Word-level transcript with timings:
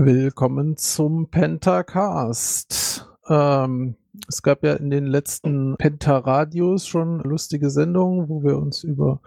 Willkommen 0.00 0.76
zum 0.76 1.28
Pentacast. 1.28 3.10
Ähm, 3.28 3.96
es 4.28 4.42
gab 4.42 4.62
ja 4.62 4.74
in 4.74 4.90
den 4.90 5.06
letzten 5.06 5.74
Penta-Radios 5.76 6.86
schon 6.86 7.18
lustige 7.18 7.68
Sendungen, 7.68 8.28
wo 8.28 8.44
wir 8.44 8.58
uns 8.58 8.84
über 8.84 9.20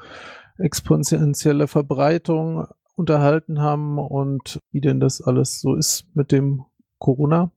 exponentielle 0.58 1.68
Verbreitung 1.68 2.68
unterhalten 2.96 3.60
haben 3.60 4.00
und 4.00 4.62
wie 4.72 4.80
denn 4.80 5.02
das 5.02 5.22
alles 5.22 5.60
so 5.60 5.76
ist 5.76 6.06
mit 6.14 6.32
dem 6.32 6.64
Corona. 7.00 7.52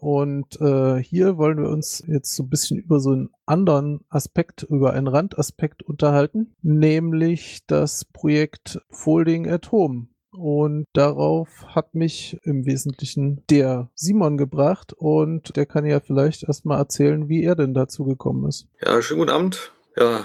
Und 0.00 0.60
äh, 0.60 1.00
hier 1.00 1.38
wollen 1.38 1.58
wir 1.58 1.70
uns 1.70 2.02
jetzt 2.08 2.34
so 2.34 2.42
ein 2.42 2.50
bisschen 2.50 2.78
über 2.78 2.98
so 2.98 3.12
einen 3.12 3.30
anderen 3.46 4.00
Aspekt, 4.08 4.64
über 4.64 4.92
einen 4.92 5.06
Randaspekt 5.06 5.84
unterhalten, 5.84 6.56
nämlich 6.62 7.60
das 7.68 8.04
Projekt 8.06 8.80
Folding 8.90 9.48
at 9.48 9.70
Home. 9.70 10.08
Und 10.32 10.86
darauf 10.92 11.48
hat 11.74 11.94
mich 11.94 12.38
im 12.44 12.66
Wesentlichen 12.66 13.42
der 13.50 13.90
Simon 13.94 14.38
gebracht 14.38 14.92
und 14.92 15.56
der 15.56 15.66
kann 15.66 15.84
ja 15.86 16.00
vielleicht 16.00 16.44
erstmal 16.44 16.78
erzählen, 16.78 17.28
wie 17.28 17.44
er 17.44 17.56
denn 17.56 17.74
dazu 17.74 18.04
gekommen 18.04 18.48
ist. 18.48 18.66
Ja, 18.80 19.02
schönen 19.02 19.20
guten 19.20 19.32
Abend. 19.32 19.72
Ja, 19.96 20.24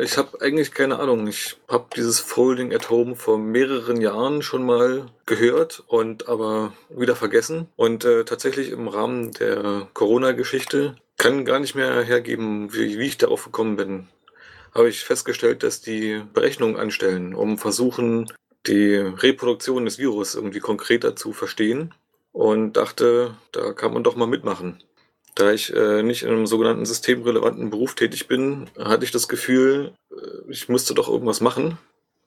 ich 0.00 0.18
habe 0.18 0.40
eigentlich 0.40 0.72
keine 0.72 0.98
Ahnung. 0.98 1.28
Ich 1.28 1.56
habe 1.68 1.86
dieses 1.94 2.18
Folding 2.18 2.74
at 2.74 2.90
Home 2.90 3.14
vor 3.14 3.38
mehreren 3.38 4.00
Jahren 4.00 4.42
schon 4.42 4.66
mal 4.66 5.06
gehört 5.24 5.84
und 5.86 6.28
aber 6.28 6.72
wieder 6.90 7.14
vergessen. 7.14 7.68
Und 7.76 8.04
äh, 8.04 8.24
tatsächlich 8.24 8.70
im 8.70 8.88
Rahmen 8.88 9.30
der 9.32 9.88
Corona-Geschichte 9.94 10.96
kann 11.16 11.44
gar 11.44 11.60
nicht 11.60 11.76
mehr 11.76 12.02
hergeben, 12.02 12.74
wie, 12.74 12.98
wie 12.98 13.06
ich 13.06 13.16
darauf 13.16 13.44
gekommen 13.44 13.76
bin. 13.76 14.08
Habe 14.74 14.88
ich 14.88 15.04
festgestellt, 15.04 15.62
dass 15.62 15.80
die 15.80 16.20
Berechnungen 16.34 16.76
anstellen, 16.76 17.34
um 17.34 17.56
versuchen, 17.56 18.26
die 18.66 18.94
Reproduktion 18.94 19.84
des 19.84 19.98
Virus 19.98 20.34
irgendwie 20.34 20.60
konkreter 20.60 21.16
zu 21.16 21.32
verstehen 21.32 21.94
und 22.32 22.74
dachte, 22.74 23.36
da 23.52 23.72
kann 23.72 23.92
man 23.92 24.04
doch 24.04 24.16
mal 24.16 24.26
mitmachen. 24.26 24.82
Da 25.34 25.52
ich 25.52 25.74
äh, 25.74 26.02
nicht 26.02 26.22
in 26.22 26.30
einem 26.30 26.46
sogenannten 26.46 26.86
systemrelevanten 26.86 27.70
Beruf 27.70 27.94
tätig 27.94 28.28
bin, 28.28 28.70
hatte 28.78 29.04
ich 29.04 29.10
das 29.10 29.28
Gefühl, 29.28 29.92
äh, 30.10 30.50
ich 30.50 30.68
musste 30.68 30.94
doch 30.94 31.08
irgendwas 31.08 31.40
machen 31.40 31.78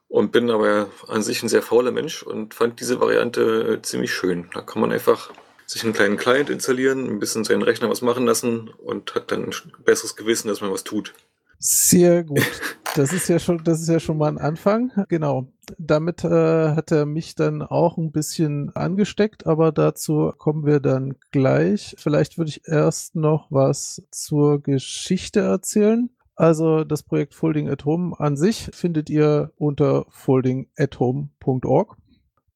und 0.09 0.31
bin 0.31 0.49
aber 0.49 0.89
an 1.07 1.23
sich 1.23 1.41
ein 1.41 1.49
sehr 1.49 1.61
fauler 1.61 1.91
Mensch 1.91 2.23
und 2.23 2.53
fand 2.53 2.79
diese 2.79 2.99
Variante 2.99 3.77
äh, 3.77 3.81
ziemlich 3.81 4.13
schön. 4.13 4.49
Da 4.53 4.61
kann 4.61 4.81
man 4.81 4.91
einfach 4.91 5.31
sich 5.65 5.83
einen 5.83 5.93
kleinen 5.93 6.17
Client 6.17 6.49
installieren, 6.49 7.07
ein 7.07 7.19
bisschen 7.19 7.43
seinen 7.43 7.61
Rechner 7.61 7.89
was 7.89 8.01
machen 8.01 8.25
lassen 8.25 8.69
und 8.77 9.15
hat 9.15 9.31
dann 9.31 9.45
ein 9.45 9.53
besseres 9.83 10.15
Gewissen, 10.15 10.47
dass 10.47 10.61
man 10.61 10.71
was 10.71 10.83
tut. 10.83 11.13
Sehr 11.59 12.23
gut. 12.23 12.39
Das 12.97 13.13
ist 13.13 13.27
ja 13.27 13.37
schon, 13.37 13.63
das 13.63 13.79
ist 13.79 13.89
ja 13.89 13.99
schon 13.99 14.17
mal 14.17 14.27
ein 14.27 14.39
Anfang. 14.39 14.91
Genau. 15.07 15.45
Damit 15.77 16.23
äh, 16.23 16.71
hat 16.71 16.91
er 16.91 17.05
mich 17.05 17.35
dann 17.35 17.61
auch 17.61 17.95
ein 17.97 18.11
bisschen 18.11 18.75
angesteckt, 18.75 19.45
aber 19.45 19.71
dazu 19.71 20.33
kommen 20.35 20.65
wir 20.65 20.79
dann 20.79 21.13
gleich. 21.29 21.93
Vielleicht 21.99 22.39
würde 22.39 22.49
ich 22.49 22.67
erst 22.67 23.15
noch 23.15 23.51
was 23.51 24.01
zur 24.09 24.63
Geschichte 24.63 25.41
erzählen. 25.41 26.09
Also 26.35 26.83
das 26.83 27.03
Projekt 27.03 27.35
Folding 27.35 27.69
at 27.69 27.85
Home 27.85 28.19
an 28.19 28.35
sich 28.35 28.71
findet 28.73 29.11
ihr 29.11 29.51
unter 29.57 30.07
foldingathome.org. 30.09 31.97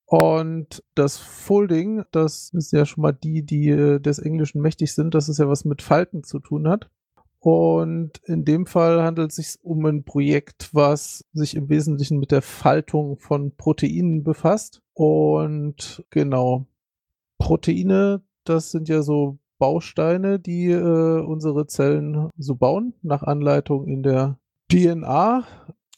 Und 0.07 0.83
das 0.95 1.17
Folding, 1.17 2.03
das 2.11 2.49
ist 2.53 2.73
ja 2.73 2.87
schon 2.87 3.03
mal 3.03 3.13
die, 3.13 3.45
die 3.45 3.69
äh, 3.69 3.99
des 3.99 4.17
Englischen 4.17 4.59
mächtig 4.61 4.95
sind, 4.95 5.13
dass 5.13 5.29
es 5.29 5.37
ja 5.37 5.47
was 5.47 5.65
mit 5.65 5.83
Falten 5.83 6.23
zu 6.23 6.39
tun 6.39 6.67
hat. 6.67 6.89
Und 7.41 8.21
in 8.25 8.45
dem 8.45 8.67
Fall 8.67 9.01
handelt 9.01 9.31
es 9.31 9.35
sich 9.37 9.59
um 9.63 9.83
ein 9.87 10.03
Projekt, 10.03 10.69
was 10.73 11.25
sich 11.33 11.55
im 11.55 11.69
Wesentlichen 11.69 12.19
mit 12.19 12.31
der 12.31 12.43
Faltung 12.43 13.17
von 13.17 13.55
Proteinen 13.55 14.23
befasst. 14.23 14.83
Und 14.93 16.05
genau, 16.11 16.67
Proteine, 17.39 18.21
das 18.43 18.69
sind 18.69 18.89
ja 18.89 19.01
so 19.01 19.39
Bausteine, 19.57 20.39
die 20.39 20.69
äh, 20.69 21.19
unsere 21.21 21.65
Zellen 21.65 22.29
so 22.37 22.53
bauen, 22.53 22.93
nach 23.01 23.23
Anleitung 23.23 23.87
in 23.87 24.03
der 24.03 24.37
DNA. 24.71 25.43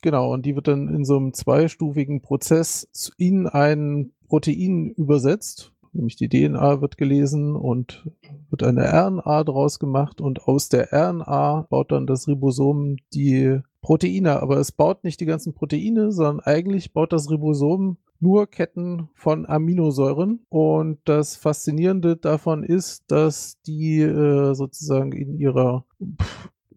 Genau, 0.02 0.32
und 0.32 0.46
die 0.46 0.56
wird 0.56 0.70
dann 0.70 0.88
in 0.88 1.04
so 1.04 1.18
einem 1.18 1.34
zweistufigen 1.34 2.22
Prozess 2.22 2.88
in 3.18 3.48
ein 3.48 4.14
Protein 4.30 4.92
übersetzt 4.92 5.73
nämlich 5.94 6.16
die 6.16 6.30
DNA 6.30 6.82
wird 6.82 6.98
gelesen 6.98 7.56
und 7.56 8.10
wird 8.50 8.64
eine 8.64 8.84
RNA 8.84 9.44
draus 9.44 9.80
gemacht 9.80 10.22
und 10.22 10.48
aus 10.48 10.70
der 10.70 10.92
RNA 10.92 11.68
baut 11.70 11.92
dann 11.92 12.08
das 12.08 12.28
Ribosom 12.28 12.98
die 13.14 13.60
Proteine, 13.82 14.42
aber 14.42 14.58
es 14.58 14.72
baut 14.72 15.04
nicht 15.04 15.20
die 15.20 15.26
ganzen 15.26 15.54
Proteine, 15.54 16.12
sondern 16.12 16.40
eigentlich 16.40 16.94
baut 16.94 17.14
das 17.14 17.30
Ribosom 17.30 17.98
nur 18.20 18.48
Ketten 18.48 19.10
von 19.14 19.46
Aminosäuren. 19.46 20.46
Und 20.50 21.00
das 21.04 21.36
Faszinierende 21.36 22.16
davon 22.16 22.64
ist, 22.64 23.04
dass 23.12 23.62
die 23.68 24.00
äh, 24.00 24.54
sozusagen 24.56 25.12
in 25.12 25.38
ihrer 25.38 25.86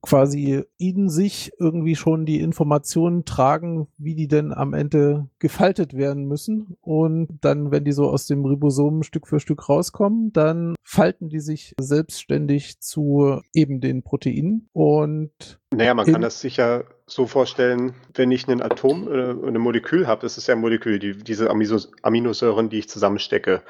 quasi 0.07 0.63
in 0.79 1.09
sich 1.09 1.53
irgendwie 1.59 1.97
schon 1.97 2.27
die 2.27 2.41
Informationen 2.41 3.25
tragen, 3.25 3.89
wie 3.99 4.15
die 4.15 4.29
denn 4.29 4.53
am 4.53 4.73
Ende 4.73 5.29
gefaltet 5.41 5.95
werden 5.95 6.27
müssen. 6.27 6.77
Und 6.81 7.39
dann, 7.41 7.73
wenn 7.73 7.85
die 7.85 7.93
so 7.93 8.09
aus 8.09 8.27
dem 8.27 8.45
Ribosom 8.45 9.03
Stück 9.03 9.27
für 9.27 9.41
Stück 9.41 9.69
rauskommen, 9.69 10.33
dann 10.33 10.77
falten 10.85 11.29
die 11.29 11.41
sich 11.41 11.75
selbstständig 11.81 12.81
zu 12.81 13.41
eben 13.53 13.81
den 13.81 14.03
Proteinen. 14.03 14.69
Und 14.73 15.59
naja, 15.75 15.95
man 15.95 16.07
kann 16.07 16.23
das 16.23 16.41
sicher 16.41 16.85
so 17.07 17.27
vorstellen, 17.27 17.95
wenn 18.15 18.31
ich 18.31 18.49
ein 18.49 18.63
Atom, 18.63 19.09
äh, 19.09 19.31
ein 19.31 19.59
Molekül 19.59 20.07
habe, 20.07 20.23
das 20.23 20.39
ist 20.39 20.47
ja 20.47 20.55
ein 20.55 20.61
Molekül, 20.61 20.99
die, 20.99 21.17
diese 21.17 21.51
Aminosäuren, 21.51 22.69
die 22.69 22.79
ich 22.79 22.89
zusammenstecke. 22.89 23.63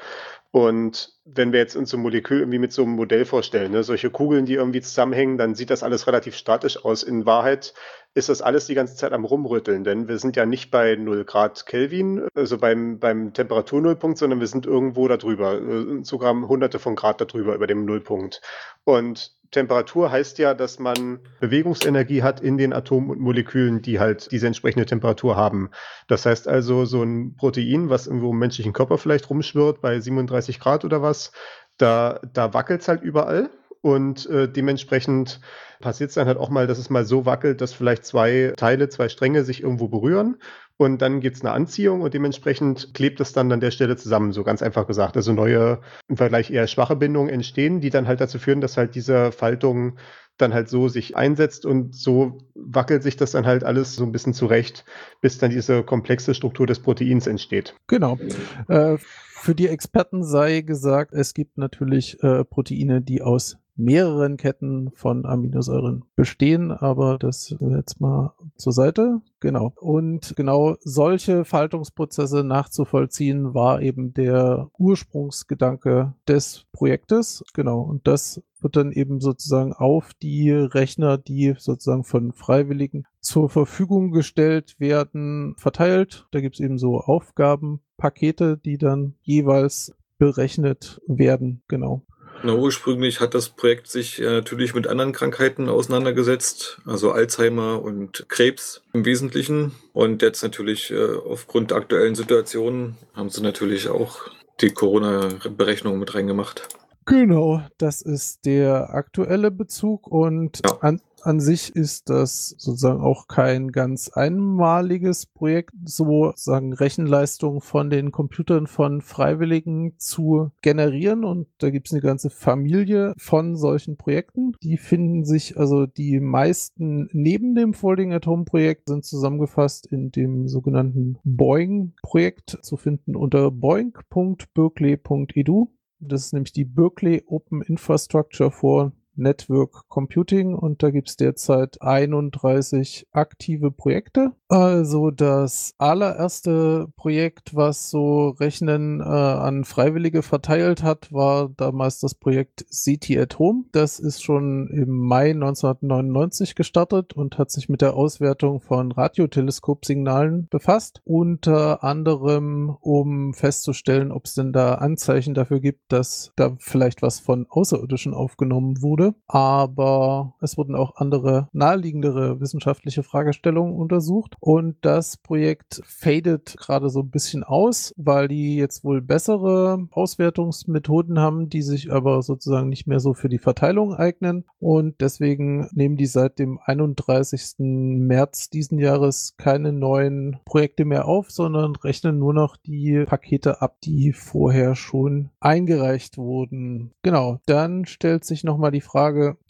Und 0.51 1.13
wenn 1.25 1.51
wir 1.51 1.59
jetzt 1.59 1.75
uns 1.75 1.89
so 1.89 1.97
ein 1.97 2.03
Molekül 2.03 2.39
irgendwie 2.39 2.59
mit 2.59 2.71
so 2.71 2.83
einem 2.83 2.93
Modell 2.93 3.25
vorstellen, 3.25 3.71
ne, 3.71 3.83
solche 3.83 4.09
Kugeln, 4.09 4.45
die 4.45 4.53
irgendwie 4.53 4.81
zusammenhängen, 4.81 5.37
dann 5.37 5.55
sieht 5.55 5.69
das 5.69 5.83
alles 5.83 6.07
relativ 6.07 6.35
statisch 6.35 6.83
aus. 6.83 7.03
In 7.03 7.25
Wahrheit 7.25 7.73
ist 8.13 8.29
das 8.29 8.41
alles 8.41 8.65
die 8.65 8.73
ganze 8.73 8.95
Zeit 8.95 9.13
am 9.13 9.25
Rumrütteln, 9.25 9.83
denn 9.83 10.07
wir 10.07 10.17
sind 10.17 10.35
ja 10.35 10.45
nicht 10.45 10.71
bei 10.71 10.95
0 10.95 11.25
Grad 11.25 11.65
Kelvin, 11.65 12.27
also 12.33 12.57
beim, 12.57 12.97
beim 12.97 13.33
Temperaturnullpunkt, 13.33 14.17
sondern 14.17 14.39
wir 14.39 14.47
sind 14.47 14.65
irgendwo 14.65 15.07
darüber, 15.07 15.61
äh, 15.61 16.03
sogar 16.03 16.33
hunderte 16.33 16.79
von 16.79 16.95
Grad 16.95 17.21
darüber, 17.21 17.53
über 17.53 17.67
dem 17.67 17.85
Nullpunkt. 17.85 18.41
Und 18.85 19.36
Temperatur 19.51 20.11
heißt 20.11 20.37
ja, 20.39 20.53
dass 20.53 20.79
man 20.79 21.19
Bewegungsenergie 21.39 22.23
hat 22.23 22.39
in 22.41 22.57
den 22.57 22.73
Atomen 22.73 23.09
und 23.09 23.19
Molekülen, 23.19 23.81
die 23.81 23.99
halt 23.99 24.31
diese 24.31 24.47
entsprechende 24.47 24.85
Temperatur 24.85 25.35
haben. 25.35 25.69
Das 26.07 26.25
heißt 26.25 26.47
also, 26.47 26.85
so 26.85 27.03
ein 27.03 27.35
Protein, 27.35 27.89
was 27.89 28.07
irgendwo 28.07 28.31
im 28.31 28.39
menschlichen 28.39 28.73
Körper 28.73 28.97
vielleicht 28.97 29.29
rumschwirrt 29.29 29.81
bei 29.81 29.99
37 29.99 30.59
Grad 30.59 30.85
oder 30.85 31.01
was, 31.01 31.31
da, 31.77 32.19
da 32.33 32.53
wackelt 32.53 32.81
es 32.81 32.87
halt 32.87 33.01
überall 33.01 33.49
und 33.81 34.25
äh, 34.27 34.49
dementsprechend 34.51 35.39
passiert 35.79 36.09
es 36.09 36.15
dann 36.15 36.27
halt 36.27 36.37
auch 36.37 36.49
mal, 36.49 36.67
dass 36.67 36.77
es 36.79 36.89
mal 36.89 37.05
so 37.05 37.25
wackelt, 37.25 37.61
dass 37.61 37.73
vielleicht 37.73 38.05
zwei 38.05 38.53
Teile, 38.57 38.89
zwei 38.89 39.09
Stränge 39.09 39.43
sich 39.43 39.61
irgendwo 39.61 39.87
berühren 39.87 40.37
und 40.77 41.01
dann 41.01 41.19
gibt 41.19 41.37
es 41.37 41.41
eine 41.43 41.51
Anziehung 41.51 42.01
und 42.01 42.13
dementsprechend 42.13 42.93
klebt 42.93 43.19
es 43.19 43.33
dann 43.33 43.51
an 43.51 43.59
der 43.59 43.71
Stelle 43.71 43.97
zusammen, 43.97 44.31
so 44.31 44.43
ganz 44.43 44.61
einfach 44.61 44.85
gesagt. 44.87 45.17
Also 45.17 45.33
neue, 45.33 45.79
im 46.07 46.17
Vergleich 46.17 46.51
eher 46.51 46.67
schwache 46.67 46.95
Bindungen 46.95 47.29
entstehen, 47.29 47.81
die 47.81 47.89
dann 47.89 48.07
halt 48.07 48.21
dazu 48.21 48.37
führen, 48.37 48.61
dass 48.61 48.77
halt 48.77 48.95
diese 48.95 49.31
Faltung 49.31 49.97
dann 50.37 50.53
halt 50.53 50.69
so 50.69 50.87
sich 50.87 51.17
einsetzt 51.17 51.65
und 51.65 51.95
so 51.95 52.37
wackelt 52.53 53.01
sich 53.01 53.17
das 53.17 53.31
dann 53.31 53.47
halt 53.47 53.63
alles 53.63 53.95
so 53.95 54.03
ein 54.03 54.11
bisschen 54.11 54.33
zurecht, 54.33 54.85
bis 55.19 55.39
dann 55.39 55.49
diese 55.49 55.81
komplexe 55.83 56.35
Struktur 56.35 56.67
des 56.67 56.79
Proteins 56.79 57.25
entsteht. 57.25 57.75
Genau. 57.87 58.19
Äh, 58.67 58.97
für 58.99 59.55
die 59.55 59.67
Experten 59.67 60.23
sei 60.23 60.61
gesagt, 60.61 61.13
es 61.13 61.33
gibt 61.33 61.57
natürlich 61.57 62.21
äh, 62.21 62.43
Proteine, 62.43 63.01
die 63.01 63.23
aus 63.23 63.57
mehreren 63.77 64.37
Ketten 64.37 64.91
von 64.93 65.25
Aminosäuren 65.25 66.03
bestehen, 66.15 66.71
aber 66.71 67.17
das 67.17 67.55
jetzt 67.59 68.01
mal 68.01 68.33
zur 68.57 68.73
Seite. 68.73 69.21
Genau. 69.39 69.73
Und 69.79 70.35
genau 70.35 70.75
solche 70.81 71.45
Faltungsprozesse 71.45 72.43
nachzuvollziehen 72.43 73.53
war 73.53 73.81
eben 73.81 74.13
der 74.13 74.69
Ursprungsgedanke 74.77 76.13
des 76.27 76.65
Projektes. 76.73 77.43
Genau. 77.53 77.81
Und 77.81 78.07
das 78.07 78.41
wird 78.59 78.75
dann 78.75 78.91
eben 78.91 79.19
sozusagen 79.19 79.73
auf 79.73 80.13
die 80.15 80.51
Rechner, 80.51 81.17
die 81.17 81.53
sozusagen 81.57 82.03
von 82.03 82.33
Freiwilligen 82.33 83.05
zur 83.19 83.49
Verfügung 83.49 84.11
gestellt 84.11 84.75
werden, 84.79 85.53
verteilt. 85.57 86.27
Da 86.31 86.41
gibt 86.41 86.55
es 86.55 86.61
eben 86.61 86.77
so 86.77 86.99
Aufgabenpakete, 86.99 88.57
die 88.57 88.77
dann 88.77 89.15
jeweils 89.21 89.95
berechnet 90.17 91.01
werden. 91.07 91.61
Genau. 91.67 92.03
Na, 92.43 92.53
ursprünglich 92.53 93.19
hat 93.19 93.33
das 93.33 93.49
Projekt 93.49 93.87
sich 93.87 94.21
äh, 94.21 94.25
natürlich 94.25 94.75
mit 94.75 94.87
anderen 94.87 95.11
Krankheiten 95.11 95.69
auseinandergesetzt, 95.69 96.79
also 96.85 97.11
Alzheimer 97.11 97.81
und 97.81 98.27
Krebs 98.29 98.83
im 98.93 99.05
Wesentlichen. 99.05 99.73
Und 99.93 100.21
jetzt 100.21 100.43
natürlich 100.43 100.91
äh, 100.91 101.15
aufgrund 101.15 101.71
der 101.71 101.77
aktuellen 101.77 102.15
Situation 102.15 102.95
haben 103.13 103.29
sie 103.29 103.41
natürlich 103.41 103.89
auch 103.89 104.21
die 104.61 104.69
Corona-Berechnung 104.69 105.99
mit 105.99 106.13
reingemacht. 106.13 106.67
Genau, 107.05 107.61
das 107.77 108.01
ist 108.01 108.45
der 108.45 108.93
aktuelle 108.93 109.49
Bezug 109.49 110.07
und 110.07 110.59
ja. 110.65 110.77
an, 110.81 111.01
an 111.27 111.39
sich 111.41 111.75
ist 111.75 112.09
das 112.09 112.55
sozusagen 112.57 113.01
auch 113.01 113.27
kein 113.27 113.73
ganz 113.73 114.07
einmaliges 114.09 115.25
Projekt, 115.25 115.73
so 115.83 116.31
sagen 116.35 116.71
Rechenleistung 116.71 117.59
von 117.59 117.89
den 117.89 118.11
Computern 118.11 118.65
von 118.65 119.01
Freiwilligen 119.01 119.95
zu 119.97 120.51
generieren. 120.61 121.25
Und 121.25 121.47
da 121.57 121.69
gibt 121.69 121.87
es 121.87 121.93
eine 121.93 122.01
ganze 122.01 122.29
Familie 122.29 123.13
von 123.17 123.57
solchen 123.57 123.97
Projekten. 123.97 124.53
Die 124.63 124.77
finden 124.77 125.25
sich, 125.25 125.57
also 125.57 125.85
die 125.85 126.21
meisten 126.21 127.09
neben 127.11 127.55
dem 127.55 127.73
Folding 127.73 128.13
at 128.13 128.25
Home 128.25 128.45
Projekt 128.45 128.87
sind 128.87 129.03
zusammengefasst 129.03 129.85
in 129.87 130.11
dem 130.11 130.47
sogenannten 130.47 131.17
Boeing-Projekt 131.25 132.59
zu 132.61 132.77
finden 132.77 133.17
unter 133.17 133.51
boing.berkeley.edu. 133.51 135.73
Das 135.99 136.25
ist 136.25 136.33
nämlich 136.33 136.53
die 136.53 136.65
Berkeley 136.65 137.23
Open 137.25 137.63
Infrastructure 137.63 138.51
for 138.51 138.91
Network 139.17 139.87
Computing 139.89 140.53
und 140.55 140.83
da 140.83 140.91
gibt 140.91 141.09
es 141.09 141.17
derzeit 141.17 141.81
31 141.81 143.07
aktive 143.11 143.71
Projekte. 143.71 144.31
Also 144.49 145.11
das 145.11 145.73
allererste 145.77 146.87
Projekt, 146.95 147.53
was 147.55 147.89
so 147.89 148.29
Rechnen 148.29 149.01
äh, 149.01 149.03
an 149.03 149.65
Freiwillige 149.65 150.21
verteilt 150.21 150.83
hat, 150.83 151.11
war 151.11 151.49
damals 151.49 151.99
das 151.99 152.15
Projekt 152.15 152.65
CT 152.69 153.17
at 153.17 153.39
Home. 153.39 153.65
Das 153.73 153.99
ist 153.99 154.23
schon 154.23 154.67
im 154.69 154.89
Mai 154.89 155.31
1999 155.31 156.55
gestartet 156.55 157.13
und 157.13 157.37
hat 157.37 157.51
sich 157.51 157.67
mit 157.67 157.81
der 157.81 157.95
Auswertung 157.95 158.61
von 158.61 158.91
Radioteleskopsignalen 158.91 160.47
befasst. 160.49 161.01
Unter 161.03 161.83
anderem, 161.83 162.77
um 162.79 163.33
festzustellen, 163.33 164.11
ob 164.11 164.25
es 164.25 164.35
denn 164.35 164.53
da 164.53 164.75
Anzeichen 164.75 165.33
dafür 165.33 165.59
gibt, 165.59 165.91
dass 165.91 166.31
da 166.35 166.55
vielleicht 166.59 167.01
was 167.01 167.19
von 167.19 167.47
Außerirdischen 167.49 168.13
aufgenommen 168.13 168.81
wurde. 168.81 169.06
Aber 169.27 170.35
es 170.41 170.57
wurden 170.57 170.75
auch 170.75 170.95
andere 170.95 171.47
naheliegendere 171.51 172.39
wissenschaftliche 172.39 173.03
Fragestellungen 173.03 173.75
untersucht. 173.75 174.35
Und 174.39 174.77
das 174.81 175.17
Projekt 175.17 175.81
fadet 175.85 176.55
gerade 176.57 176.89
so 176.89 177.01
ein 177.01 177.09
bisschen 177.09 177.43
aus, 177.43 177.93
weil 177.97 178.27
die 178.27 178.57
jetzt 178.57 178.83
wohl 178.83 179.01
bessere 179.01 179.87
Auswertungsmethoden 179.91 181.19
haben, 181.19 181.49
die 181.49 181.61
sich 181.61 181.91
aber 181.91 182.21
sozusagen 182.21 182.69
nicht 182.69 182.87
mehr 182.87 182.99
so 182.99 183.13
für 183.13 183.29
die 183.29 183.39
Verteilung 183.39 183.93
eignen. 183.93 184.45
Und 184.59 185.01
deswegen 185.01 185.69
nehmen 185.73 185.97
die 185.97 186.05
seit 186.05 186.39
dem 186.39 186.59
31. 186.63 187.55
März 187.59 188.49
diesen 188.49 188.79
Jahres 188.79 189.35
keine 189.37 189.71
neuen 189.71 190.39
Projekte 190.45 190.85
mehr 190.85 191.07
auf, 191.07 191.31
sondern 191.31 191.75
rechnen 191.75 192.19
nur 192.19 192.33
noch 192.33 192.57
die 192.57 193.05
Pakete 193.05 193.61
ab, 193.61 193.77
die 193.83 194.13
vorher 194.13 194.75
schon 194.75 195.29
eingereicht 195.39 196.17
wurden. 196.17 196.91
Genau, 197.03 197.39
dann 197.45 197.85
stellt 197.85 198.25
sich 198.25 198.43
nochmal 198.43 198.71
die 198.71 198.81
Frage, 198.81 198.96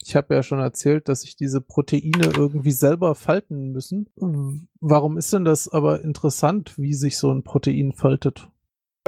ich 0.04 0.16
habe 0.16 0.34
ja 0.34 0.42
schon 0.42 0.60
erzählt, 0.60 1.08
dass 1.08 1.22
sich 1.22 1.36
diese 1.36 1.60
Proteine 1.60 2.32
irgendwie 2.36 2.72
selber 2.72 3.14
falten 3.14 3.72
müssen. 3.72 4.08
Warum 4.80 5.18
ist 5.18 5.32
denn 5.32 5.44
das 5.44 5.68
aber 5.68 6.02
interessant, 6.02 6.74
wie 6.76 6.94
sich 6.94 7.18
so 7.18 7.30
ein 7.30 7.42
Protein 7.42 7.92
faltet? 7.92 8.48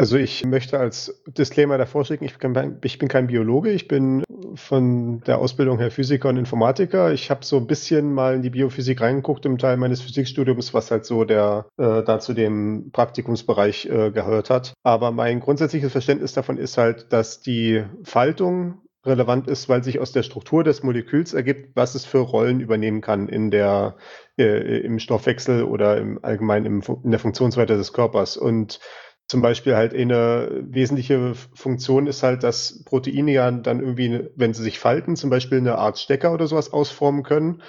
Also 0.00 0.16
ich 0.16 0.46
möchte 0.46 0.78
als 0.78 1.22
Disclaimer 1.26 1.76
davor 1.76 2.06
schicken, 2.06 2.24
ich 2.24 2.38
bin, 2.38 2.54
kein, 2.54 2.78
ich 2.82 2.98
bin 2.98 3.08
kein 3.08 3.26
Biologe, 3.26 3.70
ich 3.70 3.86
bin 3.86 4.24
von 4.54 5.20
der 5.26 5.38
Ausbildung 5.38 5.78
her 5.78 5.90
Physiker 5.90 6.30
und 6.30 6.38
Informatiker. 6.38 7.12
Ich 7.12 7.30
habe 7.30 7.44
so 7.44 7.58
ein 7.58 7.66
bisschen 7.66 8.14
mal 8.14 8.36
in 8.36 8.42
die 8.42 8.48
Biophysik 8.48 9.02
reingeguckt 9.02 9.44
im 9.44 9.58
Teil 9.58 9.76
meines 9.76 10.00
Physikstudiums, 10.00 10.72
was 10.72 10.90
halt 10.90 11.04
so 11.04 11.24
der 11.24 11.66
äh, 11.76 12.02
da 12.02 12.18
zu 12.18 12.32
dem 12.32 12.90
Praktikumsbereich 12.92 13.86
äh, 13.86 14.10
gehört 14.10 14.48
hat. 14.48 14.72
Aber 14.82 15.10
mein 15.10 15.40
grundsätzliches 15.40 15.92
Verständnis 15.92 16.32
davon 16.32 16.56
ist 16.56 16.78
halt, 16.78 17.12
dass 17.12 17.42
die 17.42 17.84
Faltung 18.02 18.78
relevant 19.04 19.48
ist, 19.48 19.68
weil 19.68 19.82
sich 19.82 19.98
aus 19.98 20.12
der 20.12 20.22
Struktur 20.22 20.62
des 20.62 20.82
Moleküls 20.82 21.32
ergibt, 21.32 21.74
was 21.74 21.94
es 21.94 22.04
für 22.04 22.18
Rollen 22.18 22.60
übernehmen 22.60 23.00
kann 23.00 23.28
in 23.28 23.50
der, 23.50 23.96
äh, 24.38 24.80
im 24.80 24.98
Stoffwechsel 24.98 25.64
oder 25.64 25.96
im 25.96 26.22
allgemein 26.22 26.66
im, 26.66 26.82
in 27.02 27.10
der 27.10 27.20
Funktionsweite 27.20 27.76
des 27.76 27.92
Körpers. 27.92 28.36
Und 28.36 28.80
zum 29.26 29.42
Beispiel 29.42 29.76
halt 29.76 29.94
eine 29.94 30.64
wesentliche 30.68 31.34
Funktion 31.54 32.08
ist 32.08 32.22
halt, 32.22 32.42
dass 32.42 32.84
Proteine 32.84 33.32
ja 33.32 33.50
dann 33.50 33.80
irgendwie, 33.80 34.28
wenn 34.34 34.54
sie 34.54 34.62
sich 34.62 34.78
falten, 34.78 35.16
zum 35.16 35.30
Beispiel 35.30 35.58
eine 35.58 35.78
Art 35.78 35.98
Stecker 35.98 36.32
oder 36.32 36.46
sowas 36.46 36.72
ausformen 36.72 37.22
können. 37.22 37.62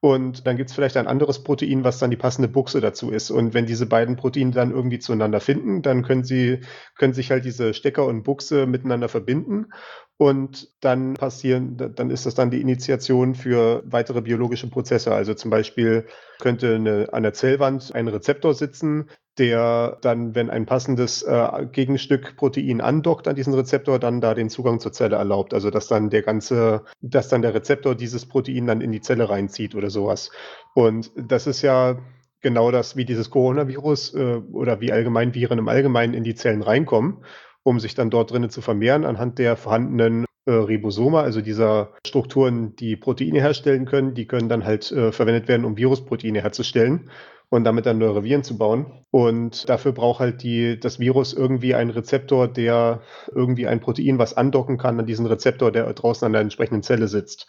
Und 0.00 0.46
dann 0.46 0.58
gibt 0.58 0.68
es 0.68 0.76
vielleicht 0.76 0.98
ein 0.98 1.06
anderes 1.06 1.42
Protein, 1.42 1.82
was 1.82 1.98
dann 1.98 2.10
die 2.10 2.18
passende 2.18 2.48
Buchse 2.48 2.80
dazu 2.80 3.10
ist. 3.10 3.30
Und 3.30 3.54
wenn 3.54 3.64
diese 3.64 3.86
beiden 3.86 4.16
Proteine 4.16 4.50
dann 4.50 4.70
irgendwie 4.70 4.98
zueinander 4.98 5.40
finden, 5.40 5.80
dann 5.80 6.02
können 6.02 6.22
sie, 6.22 6.60
können 6.96 7.14
sich 7.14 7.30
halt 7.30 7.46
diese 7.46 7.72
Stecker 7.72 8.04
und 8.04 8.22
Buchse 8.22 8.66
miteinander 8.66 9.08
verbinden. 9.08 9.68
Und 10.18 10.70
dann 10.80 11.14
passieren, 11.14 11.76
dann 11.76 12.10
ist 12.10 12.24
das 12.24 12.34
dann 12.34 12.50
die 12.50 12.62
Initiation 12.62 13.34
für 13.34 13.82
weitere 13.84 14.22
biologische 14.22 14.70
Prozesse. 14.70 15.12
Also 15.14 15.34
zum 15.34 15.50
Beispiel 15.50 16.06
könnte 16.38 16.76
eine, 16.76 17.12
an 17.12 17.22
der 17.22 17.34
Zellwand 17.34 17.94
ein 17.94 18.08
Rezeptor 18.08 18.54
sitzen, 18.54 19.10
der 19.36 19.98
dann, 20.00 20.34
wenn 20.34 20.48
ein 20.48 20.64
passendes 20.64 21.22
äh, 21.22 21.66
Gegenstück 21.70 22.36
Protein 22.38 22.80
andockt 22.80 23.28
an 23.28 23.36
diesen 23.36 23.52
Rezeptor, 23.52 23.98
dann 23.98 24.22
da 24.22 24.32
den 24.32 24.48
Zugang 24.48 24.80
zur 24.80 24.92
Zelle 24.92 25.16
erlaubt. 25.16 25.52
Also 25.52 25.68
dass 25.68 25.86
dann 25.86 26.08
der 26.08 26.22
ganze, 26.22 26.84
dass 27.02 27.28
dann 27.28 27.42
der 27.42 27.52
Rezeptor 27.52 27.94
dieses 27.94 28.24
Protein 28.24 28.66
dann 28.66 28.80
in 28.80 28.92
die 28.92 29.02
Zelle 29.02 29.28
reinzieht 29.28 29.74
oder 29.74 29.90
sowas. 29.90 30.30
Und 30.74 31.12
das 31.14 31.46
ist 31.46 31.60
ja 31.60 31.98
genau 32.40 32.70
das, 32.70 32.96
wie 32.96 33.04
dieses 33.04 33.28
Coronavirus 33.28 34.14
äh, 34.14 34.40
oder 34.52 34.80
wie 34.80 34.92
allgemein 34.92 35.34
Viren 35.34 35.58
im 35.58 35.68
Allgemeinen 35.68 36.14
in 36.14 36.24
die 36.24 36.34
Zellen 36.34 36.62
reinkommen 36.62 37.18
um 37.66 37.80
sich 37.80 37.96
dann 37.96 38.10
dort 38.10 38.30
drinnen 38.30 38.48
zu 38.48 38.60
vermehren 38.60 39.04
anhand 39.04 39.40
der 39.40 39.56
vorhandenen 39.56 40.24
äh, 40.46 40.52
Ribosome, 40.52 41.18
also 41.18 41.40
dieser 41.40 41.94
Strukturen, 42.06 42.76
die 42.76 42.94
Proteine 42.94 43.40
herstellen 43.40 43.86
können, 43.86 44.14
die 44.14 44.26
können 44.26 44.48
dann 44.48 44.64
halt 44.64 44.92
äh, 44.92 45.10
verwendet 45.10 45.48
werden, 45.48 45.66
um 45.66 45.76
Virusproteine 45.76 46.42
herzustellen 46.42 47.10
und 47.48 47.64
damit 47.64 47.84
dann 47.84 47.98
neue 47.98 48.22
Viren 48.22 48.44
zu 48.44 48.56
bauen. 48.56 48.86
Und 49.10 49.68
dafür 49.68 49.90
braucht 49.90 50.20
halt 50.20 50.44
die, 50.44 50.78
das 50.78 51.00
Virus 51.00 51.32
irgendwie 51.32 51.74
einen 51.74 51.90
Rezeptor, 51.90 52.46
der 52.46 53.00
irgendwie 53.34 53.66
ein 53.66 53.80
Protein, 53.80 54.20
was 54.20 54.36
andocken 54.36 54.78
kann 54.78 55.00
an 55.00 55.06
diesen 55.06 55.26
Rezeptor, 55.26 55.72
der 55.72 55.92
draußen 55.92 56.24
an 56.24 56.32
der 56.32 56.42
entsprechenden 56.42 56.84
Zelle 56.84 57.08
sitzt. 57.08 57.48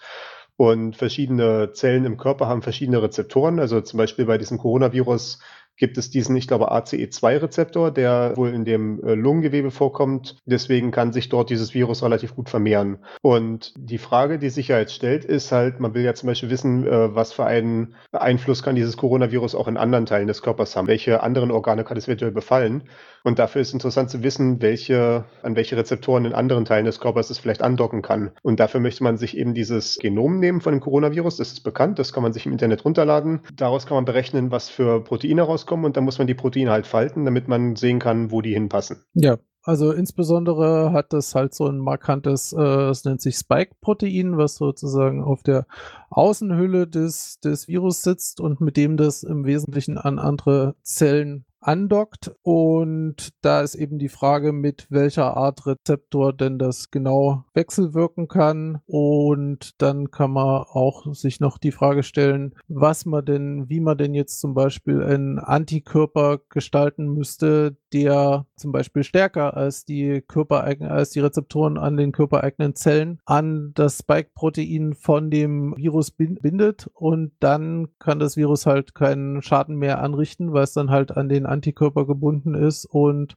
Und 0.55 0.95
verschiedene 0.95 1.73
Zellen 1.73 2.05
im 2.05 2.17
Körper 2.17 2.47
haben 2.47 2.63
verschiedene 2.63 3.03
Rezeptoren. 3.03 3.59
Also 3.59 3.81
zum 3.81 3.99
Beispiel 3.99 4.25
bei 4.25 4.39
diesem 4.39 4.57
Coronavirus 4.57 5.37
gibt 5.77 5.97
es 5.97 6.09
diesen, 6.09 6.35
ich 6.35 6.47
glaube, 6.47 6.71
ACE2-Rezeptor, 6.71 7.91
der 7.91 8.35
wohl 8.35 8.49
in 8.49 8.65
dem 8.65 9.01
äh, 9.03 9.13
Lungengewebe 9.13 9.71
vorkommt. 9.71 10.37
Deswegen 10.45 10.91
kann 10.91 11.13
sich 11.13 11.29
dort 11.29 11.49
dieses 11.49 11.73
Virus 11.73 12.03
relativ 12.03 12.35
gut 12.35 12.49
vermehren. 12.49 12.97
Und 13.21 13.73
die 13.77 13.99
Frage, 13.99 14.39
die 14.39 14.49
sich 14.49 14.69
ja 14.69 14.79
jetzt 14.79 14.93
stellt, 14.93 15.23
ist 15.23 15.51
halt, 15.51 15.79
man 15.79 15.93
will 15.93 16.03
ja 16.03 16.13
zum 16.13 16.27
Beispiel 16.27 16.49
wissen, 16.49 16.85
äh, 16.85 17.15
was 17.15 17.33
für 17.33 17.45
einen 17.45 17.95
Einfluss 18.11 18.63
kann 18.63 18.75
dieses 18.75 18.97
Coronavirus 18.97 19.55
auch 19.55 19.67
in 19.67 19.77
anderen 19.77 20.05
Teilen 20.05 20.27
des 20.27 20.41
Körpers 20.41 20.75
haben? 20.75 20.87
Welche 20.87 21.21
anderen 21.21 21.51
Organe 21.51 21.83
kann 21.83 21.97
es 21.97 22.07
eventuell 22.07 22.31
befallen? 22.31 22.83
Und 23.27 23.39
dafür 23.39 23.61
ist 23.61 23.73
interessant 23.73 24.09
zu 24.09 24.23
wissen, 24.23 24.61
welche, 24.61 25.25
an 25.43 25.57
welche 25.57 25.75
Rezeptoren 25.75 26.23
in 26.23 26.31
anderen 26.31 26.63
Teilen 26.63 26.85
des 26.85 27.01
Körpers 27.01 27.29
es 27.29 27.37
vielleicht 27.37 27.61
andocken 27.61 28.01
kann. 28.01 28.31
Und 28.41 28.61
dafür 28.61 28.79
möchte 28.79 29.03
man 29.03 29.17
sich 29.17 29.35
eben 29.35 29.53
dieses 29.53 29.97
Genom 29.99 30.39
nehmen 30.39 30.61
von 30.61 30.71
dem 30.71 30.79
Coronavirus. 30.79 31.35
Das 31.35 31.51
ist 31.51 31.59
bekannt, 31.59 31.99
das 31.99 32.13
kann 32.13 32.23
man 32.23 32.31
sich 32.31 32.45
im 32.45 32.53
Internet 32.53 32.85
runterladen. 32.85 33.41
Daraus 33.53 33.85
kann 33.85 33.95
man 33.95 34.05
berechnen, 34.05 34.49
was 34.49 34.69
für 34.69 35.03
Proteine 35.03 35.41
rauskommen 35.41 35.85
und 35.85 35.97
dann 35.97 36.05
muss 36.05 36.19
man 36.19 36.27
die 36.27 36.35
Proteine 36.35 36.71
halt 36.71 36.87
falten, 36.87 37.25
damit 37.25 37.49
man 37.49 37.75
sehen 37.75 37.99
kann, 37.99 38.31
wo 38.31 38.41
die 38.41 38.53
hinpassen. 38.53 39.03
Ja, 39.13 39.35
also 39.61 39.91
insbesondere 39.91 40.93
hat 40.93 41.11
das 41.11 41.35
halt 41.35 41.53
so 41.53 41.67
ein 41.67 41.79
markantes, 41.79 42.53
äh, 42.53 42.61
es 42.61 43.03
nennt 43.03 43.19
sich 43.19 43.35
Spike-Protein, 43.35 44.37
was 44.37 44.55
sozusagen 44.55 45.21
auf 45.21 45.43
der 45.43 45.67
Außenhülle 46.11 46.87
des, 46.87 47.41
des 47.41 47.67
Virus 47.67 48.03
sitzt 48.03 48.39
und 48.39 48.61
mit 48.61 48.77
dem 48.77 48.95
das 48.95 49.23
im 49.23 49.43
Wesentlichen 49.43 49.97
an 49.97 50.17
andere 50.17 50.75
Zellen 50.83 51.43
andockt. 51.59 52.31
Und 52.41 53.29
da 53.41 53.61
ist 53.61 53.75
eben 53.75 53.99
die 53.99 54.09
Frage, 54.09 54.53
mit 54.53 54.87
welcher 54.89 55.35
Art 55.37 55.65
Rezeptor 55.65 56.33
denn 56.33 56.59
das 56.59 56.91
genau 56.91 57.43
wechselwirken 57.53 58.27
kann. 58.27 58.79
Und 58.85 59.81
dann 59.81 60.11
kann 60.11 60.31
man 60.31 60.63
auch 60.69 61.13
sich 61.13 61.39
noch 61.39 61.57
die 61.57 61.71
Frage 61.71 62.03
stellen, 62.03 62.55
was 62.67 63.05
man 63.05 63.25
denn, 63.25 63.69
wie 63.69 63.79
man 63.79 63.97
denn 63.97 64.13
jetzt 64.13 64.39
zum 64.39 64.53
Beispiel 64.53 65.03
einen 65.03 65.39
Antikörper 65.39 66.39
gestalten 66.49 67.07
müsste, 67.13 67.77
der 67.93 68.45
zum 68.55 68.71
Beispiel 68.71 69.03
stärker 69.03 69.55
als 69.55 69.85
die 69.85 70.21
körpereigenen, 70.27 70.91
als 70.91 71.11
die 71.11 71.19
Rezeptoren 71.19 71.77
an 71.77 71.97
den 71.97 72.11
körpereigenen 72.11 72.75
Zellen 72.75 73.19
an 73.25 73.71
das 73.75 73.99
Spike-Protein 73.99 74.93
von 74.93 75.31
dem 75.31 75.75
Virus 75.77 76.11
bindet 76.11 76.89
und 76.93 77.31
dann 77.39 77.89
kann 77.99 78.19
das 78.19 78.37
Virus 78.37 78.65
halt 78.65 78.95
keinen 78.95 79.41
Schaden 79.41 79.75
mehr 79.75 80.01
anrichten, 80.01 80.53
weil 80.53 80.63
es 80.63 80.73
dann 80.73 80.91
halt 80.91 81.15
an 81.15 81.29
den 81.29 81.45
Antikörper 81.47 82.05
gebunden 82.05 82.53
ist 82.53 82.85
und 82.85 83.35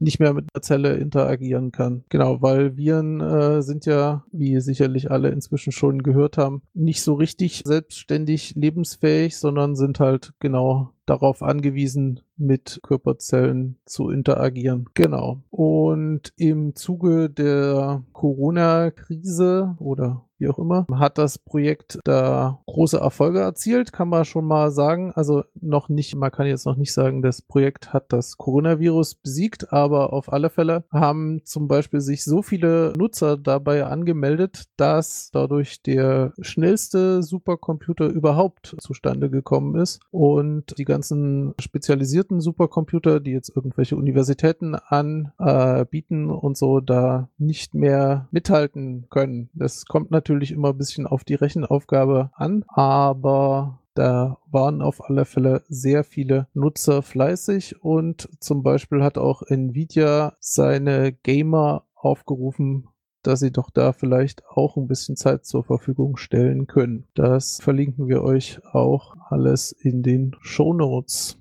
nicht 0.00 0.18
mehr 0.18 0.32
mit 0.32 0.46
der 0.54 0.62
Zelle 0.62 0.96
interagieren 0.96 1.72
kann. 1.72 2.04
Genau, 2.08 2.40
weil 2.40 2.76
Viren 2.76 3.20
äh, 3.20 3.62
sind 3.62 3.84
ja, 3.86 4.24
wie 4.32 4.60
sicherlich 4.60 5.10
alle 5.10 5.28
inzwischen 5.28 5.72
schon 5.72 6.02
gehört 6.02 6.38
haben, 6.38 6.62
nicht 6.72 7.02
so 7.02 7.14
richtig 7.14 7.62
selbstständig 7.66 8.54
lebensfähig, 8.56 9.36
sondern 9.36 9.76
sind 9.76 10.00
halt 10.00 10.32
genau 10.40 10.94
darauf 11.10 11.42
angewiesen, 11.42 12.20
mit 12.36 12.80
Körperzellen 12.82 13.76
zu 13.84 14.10
interagieren. 14.10 14.86
Genau. 14.94 15.42
Und 15.50 16.32
im 16.36 16.74
Zuge 16.76 17.28
der 17.28 18.04
Corona-Krise 18.12 19.76
oder 19.78 20.24
wie 20.40 20.48
auch 20.48 20.58
immer, 20.58 20.86
hat 20.94 21.18
das 21.18 21.38
Projekt 21.38 21.98
da 22.04 22.60
große 22.66 22.98
Erfolge 22.98 23.40
erzielt, 23.40 23.92
kann 23.92 24.08
man 24.08 24.24
schon 24.24 24.46
mal 24.46 24.70
sagen. 24.70 25.12
Also 25.14 25.44
noch 25.60 25.88
nicht, 25.88 26.16
man 26.16 26.32
kann 26.32 26.46
jetzt 26.46 26.64
noch 26.64 26.76
nicht 26.76 26.94
sagen, 26.94 27.22
das 27.22 27.42
Projekt 27.42 27.92
hat 27.92 28.12
das 28.12 28.38
Coronavirus 28.38 29.16
besiegt, 29.16 29.72
aber 29.72 30.12
auf 30.12 30.32
alle 30.32 30.48
Fälle 30.48 30.84
haben 30.90 31.42
zum 31.44 31.68
Beispiel 31.68 32.00
sich 32.00 32.24
so 32.24 32.42
viele 32.42 32.94
Nutzer 32.96 33.36
dabei 33.36 33.84
angemeldet, 33.84 34.64
dass 34.76 35.30
dadurch 35.30 35.82
der 35.82 36.32
schnellste 36.40 37.22
Supercomputer 37.22 38.08
überhaupt 38.08 38.76
zustande 38.80 39.28
gekommen 39.28 39.76
ist 39.76 40.00
und 40.10 40.78
die 40.78 40.84
ganzen 41.00 41.54
spezialisierten 41.58 42.42
Supercomputer, 42.42 43.20
die 43.20 43.30
jetzt 43.30 43.50
irgendwelche 43.56 43.96
Universitäten 43.96 44.74
anbieten 44.74 46.30
und 46.30 46.58
so, 46.58 46.80
da 46.80 47.30
nicht 47.38 47.72
mehr 47.72 48.28
mithalten 48.32 49.06
können. 49.08 49.48
Das 49.54 49.86
kommt 49.86 50.10
natürlich 50.10 50.52
immer 50.52 50.68
ein 50.68 50.76
bisschen 50.76 51.06
auf 51.06 51.24
die 51.24 51.36
Rechenaufgabe 51.36 52.32
an, 52.34 52.64
aber 52.68 53.78
da 53.94 54.36
waren 54.50 54.82
auf 54.82 55.08
alle 55.08 55.24
Fälle 55.24 55.62
sehr 55.68 56.04
viele 56.04 56.48
Nutzer 56.52 57.00
fleißig 57.00 57.82
und 57.82 58.28
zum 58.38 58.62
Beispiel 58.62 59.02
hat 59.02 59.16
auch 59.16 59.40
Nvidia 59.40 60.34
seine 60.38 61.12
Gamer 61.12 61.84
aufgerufen, 61.94 62.88
dass 63.22 63.40
sie 63.40 63.52
doch 63.52 63.70
da 63.70 63.92
vielleicht 63.92 64.46
auch 64.46 64.76
ein 64.76 64.86
bisschen 64.86 65.16
Zeit 65.16 65.44
zur 65.44 65.64
Verfügung 65.64 66.16
stellen 66.16 66.66
können. 66.66 67.06
Das 67.14 67.60
verlinken 67.60 68.08
wir 68.08 68.22
euch 68.22 68.60
auch 68.72 69.16
alles 69.28 69.72
in 69.72 70.02
den 70.02 70.36
Show 70.40 70.72
Notes. 70.72 71.36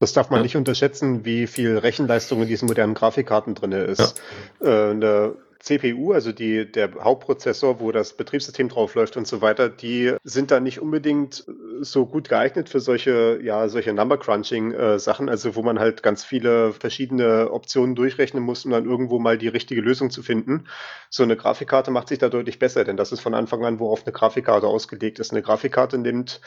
Das 0.00 0.12
darf 0.12 0.28
man 0.28 0.40
ja. 0.40 0.42
nicht 0.42 0.56
unterschätzen, 0.56 1.24
wie 1.24 1.46
viel 1.46 1.78
Rechenleistung 1.78 2.42
in 2.42 2.48
diesen 2.48 2.66
modernen 2.66 2.94
Grafikkarten 2.94 3.54
drin 3.54 3.72
ist. 3.72 4.20
Ja. 4.60 4.88
Äh, 4.88 4.90
eine 4.90 5.34
CPU, 5.64 6.12
also 6.12 6.30
die, 6.30 6.70
der 6.70 6.92
Hauptprozessor, 7.00 7.80
wo 7.80 7.90
das 7.90 8.12
Betriebssystem 8.12 8.68
drauf 8.68 8.94
läuft 8.94 9.16
und 9.16 9.26
so 9.26 9.40
weiter, 9.40 9.70
die 9.70 10.14
sind 10.22 10.50
da 10.50 10.60
nicht 10.60 10.78
unbedingt 10.80 11.46
so 11.80 12.04
gut 12.04 12.28
geeignet 12.28 12.68
für 12.68 12.80
solche, 12.80 13.40
ja, 13.42 13.66
solche 13.68 13.94
Number 13.94 14.18
Crunching 14.18 14.72
äh, 14.72 14.98
Sachen, 14.98 15.30
also 15.30 15.56
wo 15.56 15.62
man 15.62 15.78
halt 15.78 16.02
ganz 16.02 16.22
viele 16.22 16.74
verschiedene 16.74 17.50
Optionen 17.50 17.94
durchrechnen 17.94 18.42
muss, 18.42 18.66
um 18.66 18.72
dann 18.72 18.84
irgendwo 18.84 19.18
mal 19.18 19.38
die 19.38 19.48
richtige 19.48 19.80
Lösung 19.80 20.10
zu 20.10 20.22
finden. 20.22 20.66
So 21.08 21.22
eine 21.22 21.36
Grafikkarte 21.36 21.90
macht 21.90 22.08
sich 22.08 22.18
da 22.18 22.28
deutlich 22.28 22.58
besser, 22.58 22.84
denn 22.84 22.98
das 22.98 23.12
ist 23.12 23.20
von 23.20 23.32
Anfang 23.32 23.64
an, 23.64 23.80
worauf 23.80 24.04
eine 24.04 24.12
Grafikkarte 24.12 24.66
ausgelegt 24.66 25.18
ist. 25.18 25.32
Eine 25.32 25.40
Grafikkarte 25.40 25.96
nimmt 25.96 26.42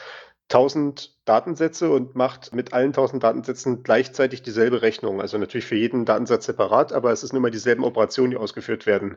1000 0.50 1.17
Datensätze 1.28 1.90
und 1.90 2.14
macht 2.14 2.54
mit 2.54 2.72
allen 2.72 2.88
1000 2.88 3.22
Datensätzen 3.22 3.82
gleichzeitig 3.82 4.42
dieselbe 4.42 4.82
Rechnung. 4.82 5.20
Also 5.20 5.36
natürlich 5.38 5.66
für 5.66 5.76
jeden 5.76 6.04
Datensatz 6.04 6.46
separat, 6.46 6.92
aber 6.92 7.12
es 7.12 7.20
sind 7.20 7.36
immer 7.36 7.50
dieselben 7.50 7.84
Operationen, 7.84 8.30
die 8.30 8.36
ausgeführt 8.36 8.86
werden. 8.86 9.16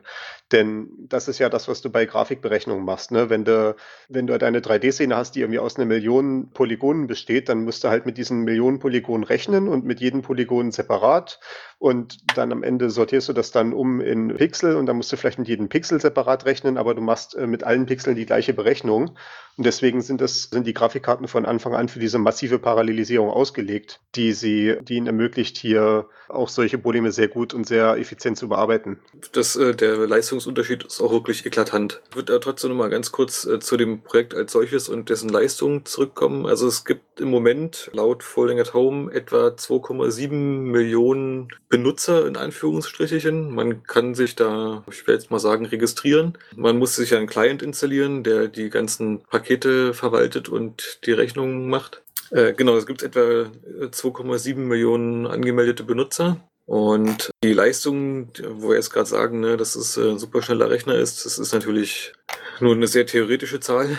Denn 0.52 0.90
das 1.08 1.28
ist 1.28 1.38
ja 1.38 1.48
das, 1.48 1.68
was 1.68 1.80
du 1.80 1.90
bei 1.90 2.04
Grafikberechnungen 2.04 2.84
machst. 2.84 3.10
Ne? 3.12 3.30
Wenn, 3.30 3.44
du, 3.44 3.74
wenn 4.08 4.26
du 4.26 4.38
deine 4.38 4.60
3D-Szene 4.60 5.16
hast, 5.16 5.34
die 5.34 5.40
irgendwie 5.40 5.58
aus 5.58 5.76
einer 5.76 5.86
Million 5.86 6.50
Polygonen 6.50 7.06
besteht, 7.06 7.48
dann 7.48 7.64
musst 7.64 7.82
du 7.84 7.88
halt 7.88 8.04
mit 8.04 8.18
diesen 8.18 8.42
Millionen 8.42 8.78
Polygonen 8.78 9.24
rechnen 9.24 9.68
und 9.68 9.84
mit 9.84 10.00
jedem 10.00 10.22
Polygon 10.22 10.70
separat. 10.70 11.40
Und 11.78 12.36
dann 12.36 12.52
am 12.52 12.62
Ende 12.62 12.90
sortierst 12.90 13.28
du 13.28 13.32
das 13.32 13.50
dann 13.50 13.72
um 13.72 14.00
in 14.00 14.36
Pixel 14.36 14.76
und 14.76 14.86
dann 14.86 14.96
musst 14.96 15.10
du 15.10 15.16
vielleicht 15.16 15.40
mit 15.40 15.48
jedem 15.48 15.68
Pixel 15.68 16.00
separat 16.00 16.44
rechnen, 16.44 16.78
aber 16.78 16.94
du 16.94 17.00
machst 17.00 17.34
äh, 17.34 17.48
mit 17.48 17.64
allen 17.64 17.86
Pixeln 17.86 18.14
die 18.14 18.24
gleiche 18.24 18.54
Berechnung. 18.54 19.16
Und 19.56 19.66
deswegen 19.66 20.00
sind 20.00 20.20
das, 20.20 20.44
sind 20.44 20.66
die 20.66 20.74
Grafikkarten 20.74 21.26
von 21.26 21.44
Anfang 21.44 21.74
an 21.74 21.88
für 21.88 21.98
diese 22.02 22.18
massive 22.18 22.58
Parallelisierung 22.58 23.30
ausgelegt, 23.30 24.00
die 24.14 24.32
sie, 24.32 24.76
die 24.82 24.96
ihnen 24.96 25.06
ermöglicht, 25.06 25.56
hier 25.56 26.06
auch 26.28 26.48
solche 26.48 26.78
Probleme 26.78 27.12
sehr 27.12 27.28
gut 27.28 27.54
und 27.54 27.66
sehr 27.66 27.96
effizient 27.96 28.38
zu 28.38 28.48
bearbeiten. 28.48 28.98
Das, 29.32 29.56
äh, 29.56 29.74
der 29.74 30.06
Leistungsunterschied 30.06 30.84
ist 30.84 31.00
auch 31.00 31.12
wirklich 31.12 31.44
eklatant. 31.46 32.00
Ich 32.10 32.16
würde 32.16 32.38
trotzdem 32.40 32.70
noch 32.70 32.76
mal 32.76 32.90
ganz 32.90 33.12
kurz 33.12 33.44
äh, 33.44 33.60
zu 33.60 33.76
dem 33.76 34.02
Projekt 34.02 34.34
als 34.34 34.52
solches 34.52 34.88
und 34.88 35.10
dessen 35.10 35.28
Leistung 35.28 35.84
zurückkommen. 35.84 36.46
Also 36.46 36.66
es 36.66 36.84
gibt 36.84 37.20
im 37.20 37.28
Moment 37.28 37.90
laut 37.92 38.22
Folding 38.22 38.60
at 38.60 38.74
Home 38.74 39.12
etwa 39.12 39.48
2,7 39.48 40.30
Millionen 40.32 41.48
Benutzer 41.68 42.26
in 42.26 42.36
Anführungsstrichen. 42.36 43.54
Man 43.54 43.82
kann 43.84 44.14
sich 44.14 44.34
da, 44.34 44.84
ich 44.90 45.06
will 45.06 45.14
jetzt 45.14 45.30
mal 45.30 45.38
sagen, 45.38 45.66
registrieren. 45.66 46.38
Man 46.56 46.78
muss 46.78 46.96
sich 46.96 47.14
einen 47.14 47.26
Client 47.26 47.62
installieren, 47.62 48.22
der 48.24 48.48
die 48.48 48.70
ganzen 48.70 49.22
Pakete 49.24 49.94
verwaltet 49.94 50.48
und 50.48 51.00
die 51.04 51.12
Rechnungen 51.12 51.68
macht. 51.68 51.91
Äh, 52.32 52.54
genau, 52.54 52.76
es 52.76 52.86
gibt 52.86 53.02
etwa 53.02 53.20
2,7 53.20 54.56
Millionen 54.56 55.26
angemeldete 55.26 55.84
Benutzer. 55.84 56.38
Und 56.64 57.30
die 57.44 57.52
Leistung, 57.52 58.30
wo 58.54 58.70
wir 58.70 58.76
jetzt 58.76 58.90
gerade 58.90 59.08
sagen, 59.08 59.40
ne, 59.40 59.56
dass 59.56 59.76
es 59.76 59.98
ein 59.98 60.18
super 60.18 60.42
schneller 60.42 60.70
Rechner 60.70 60.94
ist, 60.94 61.26
das 61.26 61.38
ist 61.38 61.52
natürlich 61.52 62.12
nur 62.60 62.74
eine 62.74 62.86
sehr 62.86 63.04
theoretische 63.04 63.60
Zahl, 63.60 63.98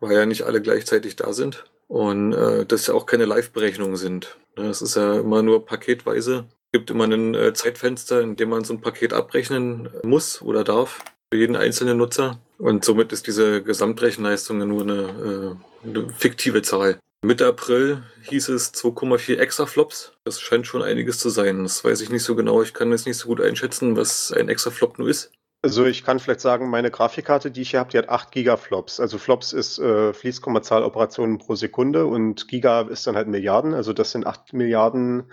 weil 0.00 0.16
ja 0.16 0.26
nicht 0.26 0.42
alle 0.42 0.60
gleichzeitig 0.60 1.16
da 1.16 1.32
sind. 1.32 1.64
Und 1.88 2.34
äh, 2.34 2.66
das 2.66 2.86
ja 2.86 2.94
auch 2.94 3.06
keine 3.06 3.24
Live-Berechnungen 3.24 3.96
sind. 3.96 4.36
Das 4.56 4.82
ist 4.82 4.96
ja 4.96 5.20
immer 5.20 5.42
nur 5.42 5.64
paketweise. 5.64 6.46
Es 6.66 6.72
gibt 6.72 6.90
immer 6.90 7.04
ein 7.04 7.34
äh, 7.34 7.52
Zeitfenster, 7.54 8.20
in 8.20 8.36
dem 8.36 8.50
man 8.50 8.64
so 8.64 8.74
ein 8.74 8.80
Paket 8.80 9.12
abrechnen 9.12 9.88
muss 10.02 10.42
oder 10.42 10.62
darf 10.62 11.02
für 11.32 11.38
jeden 11.38 11.56
einzelnen 11.56 11.96
Nutzer. 11.96 12.40
Und 12.58 12.84
somit 12.84 13.12
ist 13.12 13.26
diese 13.26 13.62
Gesamtrechenleistung 13.62 14.58
nur 14.68 14.82
eine, 14.82 15.56
äh, 15.84 15.88
eine 15.88 16.12
fiktive 16.12 16.62
Zahl. 16.62 16.98
Mitte 17.22 17.46
April 17.46 18.02
hieß 18.22 18.48
es 18.48 18.72
2,4 18.72 19.36
Exaflops. 19.36 20.12
Das 20.24 20.40
scheint 20.40 20.66
schon 20.66 20.82
einiges 20.82 21.18
zu 21.18 21.28
sein. 21.28 21.64
Das 21.64 21.84
weiß 21.84 22.00
ich 22.00 22.08
nicht 22.08 22.24
so 22.24 22.34
genau. 22.34 22.62
Ich 22.62 22.72
kann 22.72 22.90
jetzt 22.90 23.06
nicht 23.06 23.18
so 23.18 23.28
gut 23.28 23.42
einschätzen, 23.42 23.94
was 23.94 24.32
ein 24.32 24.48
Exaflop 24.48 24.98
nur 24.98 25.08
ist. 25.08 25.30
Also 25.62 25.84
ich 25.84 26.02
kann 26.02 26.18
vielleicht 26.18 26.40
sagen, 26.40 26.70
meine 26.70 26.90
Grafikkarte, 26.90 27.50
die 27.50 27.60
ich 27.60 27.72
hier 27.72 27.80
habe, 27.80 27.90
die 27.90 27.98
hat 27.98 28.08
8 28.08 28.32
Gigaflops. 28.32 28.98
Also 28.98 29.18
Flops 29.18 29.52
ist 29.52 29.78
äh, 29.78 30.14
Fließkommazahlenoperationen 30.14 31.36
pro 31.36 31.54
Sekunde 31.54 32.06
und 32.06 32.48
Giga 32.48 32.80
ist 32.82 33.06
dann 33.06 33.16
halt 33.16 33.28
Milliarden. 33.28 33.74
Also 33.74 33.92
das 33.92 34.12
sind 34.12 34.26
8 34.26 34.54
Milliarden 34.54 35.30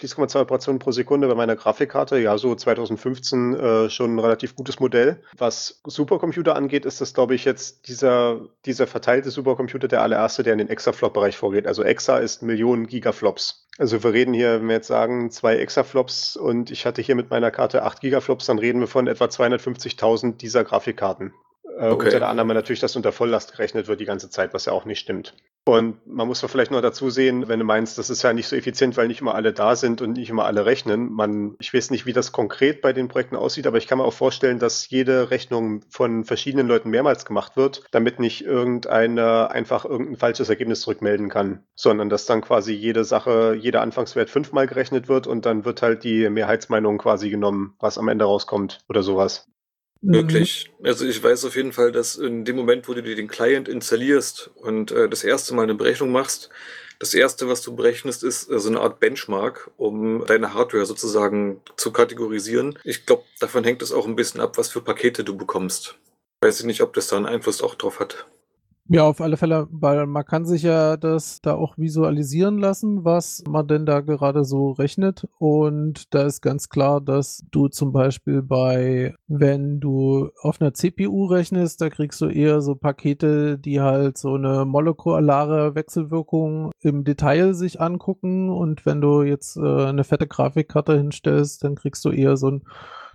Fließkommazahlen 0.00 0.46
Operationen 0.46 0.78
pro 0.78 0.92
Sekunde 0.92 1.28
bei 1.28 1.34
meiner 1.34 1.56
Grafikkarte. 1.56 2.18
Ja, 2.18 2.38
so 2.38 2.54
2015 2.54 3.54
äh, 3.54 3.90
schon 3.90 4.14
ein 4.14 4.18
relativ 4.18 4.56
gutes 4.56 4.80
Modell. 4.80 5.22
Was 5.36 5.80
Supercomputer 5.84 6.56
angeht, 6.56 6.86
ist 6.86 7.02
das, 7.02 7.12
glaube 7.12 7.34
ich, 7.34 7.44
jetzt 7.44 7.86
dieser, 7.86 8.40
dieser 8.64 8.86
verteilte 8.86 9.30
Supercomputer 9.30 9.88
der 9.88 10.02
allererste, 10.02 10.42
der 10.42 10.54
in 10.54 10.58
den 10.58 10.70
Exaflop-Bereich 10.70 11.36
vorgeht. 11.36 11.66
Also 11.66 11.82
Exa 11.84 12.18
ist 12.18 12.42
Millionen 12.42 12.86
Gigaflops. 12.86 13.66
Also 13.78 14.02
wir 14.02 14.12
reden 14.12 14.32
hier, 14.32 14.60
wenn 14.60 14.68
wir 14.68 14.76
jetzt 14.76 14.88
sagen, 14.88 15.30
zwei 15.30 15.56
Exaflops 15.56 16.36
und 16.36 16.70
ich 16.70 16.86
hatte 16.86 17.02
hier 17.02 17.14
mit 17.14 17.30
meiner 17.30 17.50
Karte 17.50 17.82
8 17.82 18.00
Gigaflops, 18.00 18.46
dann 18.46 18.58
reden 18.58 18.80
wir 18.80 18.88
von 18.88 19.06
etwa 19.06 19.26
250.000 19.26 20.38
dieser 20.38 20.64
Grafikkarten. 20.64 21.34
Äh, 21.80 21.88
okay. 21.88 22.06
Unter 22.06 22.18
der 22.18 22.28
Annahme 22.28 22.52
natürlich, 22.52 22.80
dass 22.80 22.94
unter 22.94 23.10
Volllast 23.10 23.52
gerechnet 23.52 23.88
wird 23.88 24.00
die 24.00 24.04
ganze 24.04 24.28
Zeit, 24.28 24.52
was 24.52 24.66
ja 24.66 24.72
auch 24.74 24.84
nicht 24.84 24.98
stimmt. 24.98 25.34
Und 25.64 26.06
man 26.06 26.26
muss 26.26 26.40
vielleicht 26.40 26.70
noch 26.70 26.82
dazu 26.82 27.08
sehen, 27.08 27.48
wenn 27.48 27.58
du 27.58 27.64
meinst, 27.64 27.96
das 27.96 28.10
ist 28.10 28.22
ja 28.22 28.34
nicht 28.34 28.48
so 28.48 28.56
effizient, 28.56 28.98
weil 28.98 29.08
nicht 29.08 29.22
immer 29.22 29.34
alle 29.34 29.54
da 29.54 29.76
sind 29.76 30.02
und 30.02 30.12
nicht 30.12 30.28
immer 30.28 30.44
alle 30.44 30.66
rechnen. 30.66 31.10
Man, 31.10 31.56
ich 31.58 31.72
weiß 31.72 31.90
nicht, 31.90 32.04
wie 32.04 32.12
das 32.12 32.32
konkret 32.32 32.82
bei 32.82 32.92
den 32.92 33.08
Projekten 33.08 33.36
aussieht, 33.36 33.66
aber 33.66 33.78
ich 33.78 33.86
kann 33.86 33.96
mir 33.96 34.04
auch 34.04 34.12
vorstellen, 34.12 34.58
dass 34.58 34.90
jede 34.90 35.30
Rechnung 35.30 35.82
von 35.88 36.24
verschiedenen 36.24 36.66
Leuten 36.66 36.90
mehrmals 36.90 37.24
gemacht 37.24 37.56
wird, 37.56 37.84
damit 37.92 38.20
nicht 38.20 38.44
irgendeiner 38.44 39.50
einfach 39.50 39.86
irgendein 39.86 40.16
falsches 40.16 40.50
Ergebnis 40.50 40.82
zurückmelden 40.82 41.30
kann, 41.30 41.64
sondern 41.74 42.10
dass 42.10 42.26
dann 42.26 42.42
quasi 42.42 42.74
jede 42.74 43.04
Sache, 43.04 43.56
jeder 43.58 43.80
Anfangswert 43.80 44.28
fünfmal 44.28 44.66
gerechnet 44.66 45.08
wird 45.08 45.26
und 45.26 45.46
dann 45.46 45.64
wird 45.64 45.80
halt 45.80 46.04
die 46.04 46.28
Mehrheitsmeinung 46.28 46.98
quasi 46.98 47.30
genommen, 47.30 47.74
was 47.78 47.96
am 47.96 48.08
Ende 48.08 48.26
rauskommt 48.26 48.80
oder 48.88 49.02
sowas. 49.02 49.50
Möglich. 50.02 50.70
Mhm. 50.78 50.86
Also 50.86 51.06
ich 51.06 51.22
weiß 51.22 51.44
auf 51.44 51.56
jeden 51.56 51.72
Fall, 51.72 51.92
dass 51.92 52.16
in 52.16 52.44
dem 52.44 52.56
Moment, 52.56 52.88
wo 52.88 52.94
du 52.94 53.02
dir 53.02 53.16
den 53.16 53.28
Client 53.28 53.68
installierst 53.68 54.50
und 54.56 54.92
äh, 54.92 55.08
das 55.08 55.24
erste 55.24 55.54
Mal 55.54 55.64
eine 55.64 55.74
Berechnung 55.74 56.10
machst, 56.10 56.50
das 56.98 57.14
erste, 57.14 57.48
was 57.48 57.62
du 57.62 57.74
berechnest, 57.74 58.22
ist 58.22 58.50
äh, 58.50 58.58
so 58.58 58.68
eine 58.68 58.80
Art 58.80 59.00
Benchmark, 59.00 59.70
um 59.76 60.24
deine 60.26 60.54
Hardware 60.54 60.86
sozusagen 60.86 61.60
zu 61.76 61.92
kategorisieren. 61.92 62.78
Ich 62.84 63.06
glaube, 63.06 63.24
davon 63.40 63.64
hängt 63.64 63.82
es 63.82 63.92
auch 63.92 64.06
ein 64.06 64.16
bisschen 64.16 64.40
ab, 64.40 64.58
was 64.58 64.68
für 64.68 64.82
Pakete 64.82 65.24
du 65.24 65.36
bekommst. 65.36 65.96
Weiß 66.42 66.60
ich 66.60 66.66
nicht, 66.66 66.82
ob 66.82 66.94
das 66.94 67.08
da 67.08 67.16
einen 67.16 67.26
Einfluss 67.26 67.62
auch 67.62 67.74
drauf 67.74 68.00
hat. 68.00 68.26
Ja, 68.92 69.04
auf 69.04 69.20
alle 69.20 69.36
Fälle, 69.36 69.68
weil 69.70 70.04
man 70.06 70.24
kann 70.24 70.44
sich 70.44 70.64
ja 70.64 70.96
das 70.96 71.40
da 71.40 71.54
auch 71.54 71.78
visualisieren 71.78 72.58
lassen, 72.58 73.04
was 73.04 73.44
man 73.48 73.68
denn 73.68 73.86
da 73.86 74.00
gerade 74.00 74.44
so 74.44 74.72
rechnet. 74.72 75.28
Und 75.38 76.12
da 76.12 76.22
ist 76.24 76.40
ganz 76.40 76.68
klar, 76.68 77.00
dass 77.00 77.44
du 77.52 77.68
zum 77.68 77.92
Beispiel 77.92 78.42
bei, 78.42 79.14
wenn 79.28 79.78
du 79.78 80.30
auf 80.42 80.60
einer 80.60 80.74
CPU 80.74 81.26
rechnest, 81.26 81.80
da 81.80 81.88
kriegst 81.88 82.20
du 82.20 82.26
eher 82.26 82.62
so 82.62 82.74
Pakete, 82.74 83.58
die 83.58 83.80
halt 83.80 84.18
so 84.18 84.34
eine 84.34 84.64
molekulare 84.64 85.76
Wechselwirkung 85.76 86.72
im 86.80 87.04
Detail 87.04 87.54
sich 87.54 87.80
angucken. 87.80 88.50
Und 88.50 88.86
wenn 88.86 89.00
du 89.00 89.22
jetzt 89.22 89.56
äh, 89.56 89.84
eine 89.84 90.02
fette 90.02 90.26
Grafikkarte 90.26 90.96
hinstellst, 90.96 91.62
dann 91.62 91.76
kriegst 91.76 92.04
du 92.04 92.10
eher 92.10 92.36
so 92.36 92.48
ein 92.48 92.62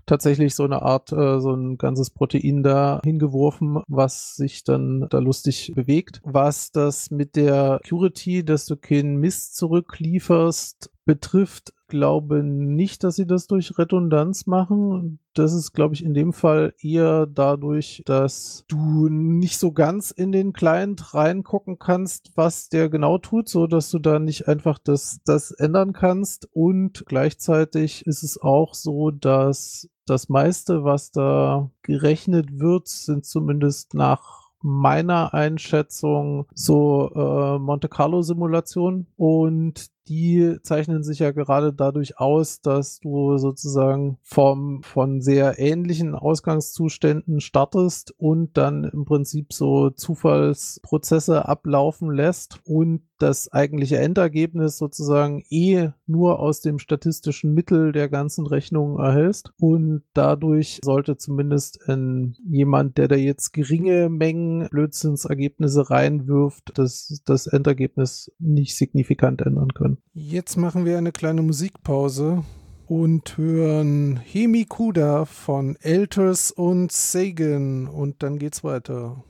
tatsächlich 0.05 0.55
so 0.55 0.63
eine 0.63 0.81
Art, 0.81 1.11
äh, 1.11 1.39
so 1.39 1.53
ein 1.53 1.77
ganzes 1.77 2.09
Protein 2.09 2.63
da 2.63 3.01
hingeworfen, 3.03 3.81
was 3.87 4.35
sich 4.35 4.63
dann 4.63 5.07
da 5.09 5.19
lustig 5.19 5.73
bewegt. 5.75 6.21
Was 6.23 6.71
das 6.71 7.11
mit 7.11 7.35
der 7.35 7.79
Purity, 7.87 8.43
dass 8.43 8.65
du 8.65 8.77
keinen 8.77 9.17
Mist 9.17 9.55
zurücklieferst, 9.57 10.91
betrifft, 11.05 11.73
glaube 11.87 12.43
nicht, 12.43 13.03
dass 13.03 13.15
sie 13.15 13.27
das 13.27 13.47
durch 13.47 13.77
Redundanz 13.77 14.47
machen. 14.47 15.19
Das 15.33 15.53
ist, 15.53 15.73
glaube 15.73 15.93
ich, 15.93 16.03
in 16.03 16.13
dem 16.13 16.33
Fall 16.33 16.73
eher 16.79 17.27
dadurch, 17.27 18.01
dass 18.05 18.65
du 18.67 19.07
nicht 19.07 19.59
so 19.59 19.71
ganz 19.71 20.11
in 20.11 20.31
den 20.31 20.51
Client 20.51 21.13
reingucken 21.13 21.77
kannst, 21.77 22.31
was 22.35 22.69
der 22.69 22.89
genau 22.89 23.19
tut, 23.19 23.47
so 23.47 23.67
dass 23.67 23.91
du 23.91 23.99
da 23.99 24.19
nicht 24.19 24.47
einfach 24.47 24.79
das, 24.79 25.19
das 25.25 25.51
ändern 25.51 25.93
kannst. 25.93 26.49
Und 26.51 27.05
gleichzeitig 27.05 28.05
ist 28.07 28.23
es 28.23 28.41
auch 28.41 28.73
so, 28.73 29.11
dass 29.11 29.87
das 30.07 30.27
meiste, 30.27 30.83
was 30.83 31.11
da 31.11 31.69
gerechnet 31.83 32.59
wird, 32.59 32.87
sind 32.87 33.25
zumindest 33.25 33.93
nach 33.93 34.45
meiner 34.61 35.35
Einschätzung 35.35 36.47
so 36.55 37.11
äh, 37.13 37.59
Monte 37.59 37.87
Carlo 37.87 38.23
Simulationen 38.23 39.05
und 39.15 39.91
die 40.07 40.57
zeichnen 40.61 41.03
sich 41.03 41.19
ja 41.19 41.31
gerade 41.31 41.73
dadurch 41.73 42.19
aus, 42.19 42.61
dass 42.61 42.99
du 42.99 43.37
sozusagen 43.37 44.17
vom, 44.21 44.83
von 44.83 45.21
sehr 45.21 45.57
ähnlichen 45.57 46.15
Ausgangszuständen 46.15 47.41
startest 47.41 48.13
und 48.17 48.57
dann 48.57 48.83
im 48.83 49.05
Prinzip 49.05 49.53
so 49.53 49.89
Zufallsprozesse 49.89 51.47
ablaufen 51.47 52.11
lässt 52.11 52.59
und 52.65 53.01
das 53.17 53.51
eigentliche 53.51 53.97
Endergebnis 53.97 54.77
sozusagen 54.77 55.43
eh 55.49 55.89
nur 56.05 56.39
aus 56.39 56.61
dem 56.61 56.79
statistischen 56.79 57.53
Mittel 57.53 57.91
der 57.91 58.09
ganzen 58.09 58.45
Rechnung 58.45 58.99
erhältst. 58.99 59.51
Und 59.59 60.03
dadurch 60.13 60.79
sollte 60.83 61.17
zumindest 61.17 61.79
ein, 61.87 62.35
jemand, 62.47 62.97
der 62.97 63.07
da 63.07 63.15
jetzt 63.15 63.53
geringe 63.53 64.09
Mengen 64.09 64.67
Blödsinnsergebnisse 64.69 65.89
reinwirft, 65.89 66.71
das, 66.75 67.21
das 67.25 67.47
Endergebnis 67.47 68.31
nicht 68.39 68.75
signifikant 68.75 69.41
ändern 69.41 69.73
können. 69.73 69.97
Jetzt 70.13 70.57
machen 70.57 70.85
wir 70.85 70.97
eine 70.97 71.11
kleine 71.11 71.41
Musikpause 71.41 72.43
und 72.87 73.37
hören 73.37 74.17
Hemikuda 74.17 75.25
von 75.25 75.75
Elters 75.81 76.51
und 76.51 76.91
Sagan 76.91 77.87
und 77.87 78.21
dann 78.21 78.37
geht's 78.37 78.63
weiter. 78.63 79.23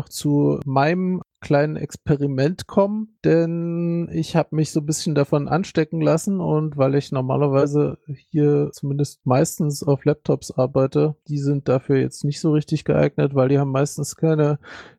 Noch 0.00 0.08
zu 0.08 0.60
meinem 0.64 1.20
kleinen 1.42 1.76
Experiment 1.76 2.66
kommen, 2.66 3.18
denn 3.24 4.08
ich 4.12 4.34
habe 4.34 4.56
mich 4.56 4.72
so 4.72 4.80
ein 4.80 4.86
bisschen 4.86 5.14
davon 5.14 5.46
anstecken 5.48 6.00
lassen 6.00 6.40
und 6.40 6.76
weil 6.78 6.94
ich 6.94 7.12
normalerweise 7.12 7.98
hier 8.30 8.70
zumindest 8.72 9.26
meistens 9.26 9.82
auf 9.82 10.04
Laptops 10.04 10.50
arbeite, 10.52 11.16
die 11.28 11.38
sind 11.38 11.68
dafür 11.68 11.96
jetzt 11.96 12.24
nicht 12.24 12.40
so 12.40 12.52
richtig 12.52 12.84
geeignet, 12.84 13.34
weil 13.34 13.48
die 13.48 13.58
haben 13.58 13.72
meistens 13.72 14.16
keine 14.16 14.58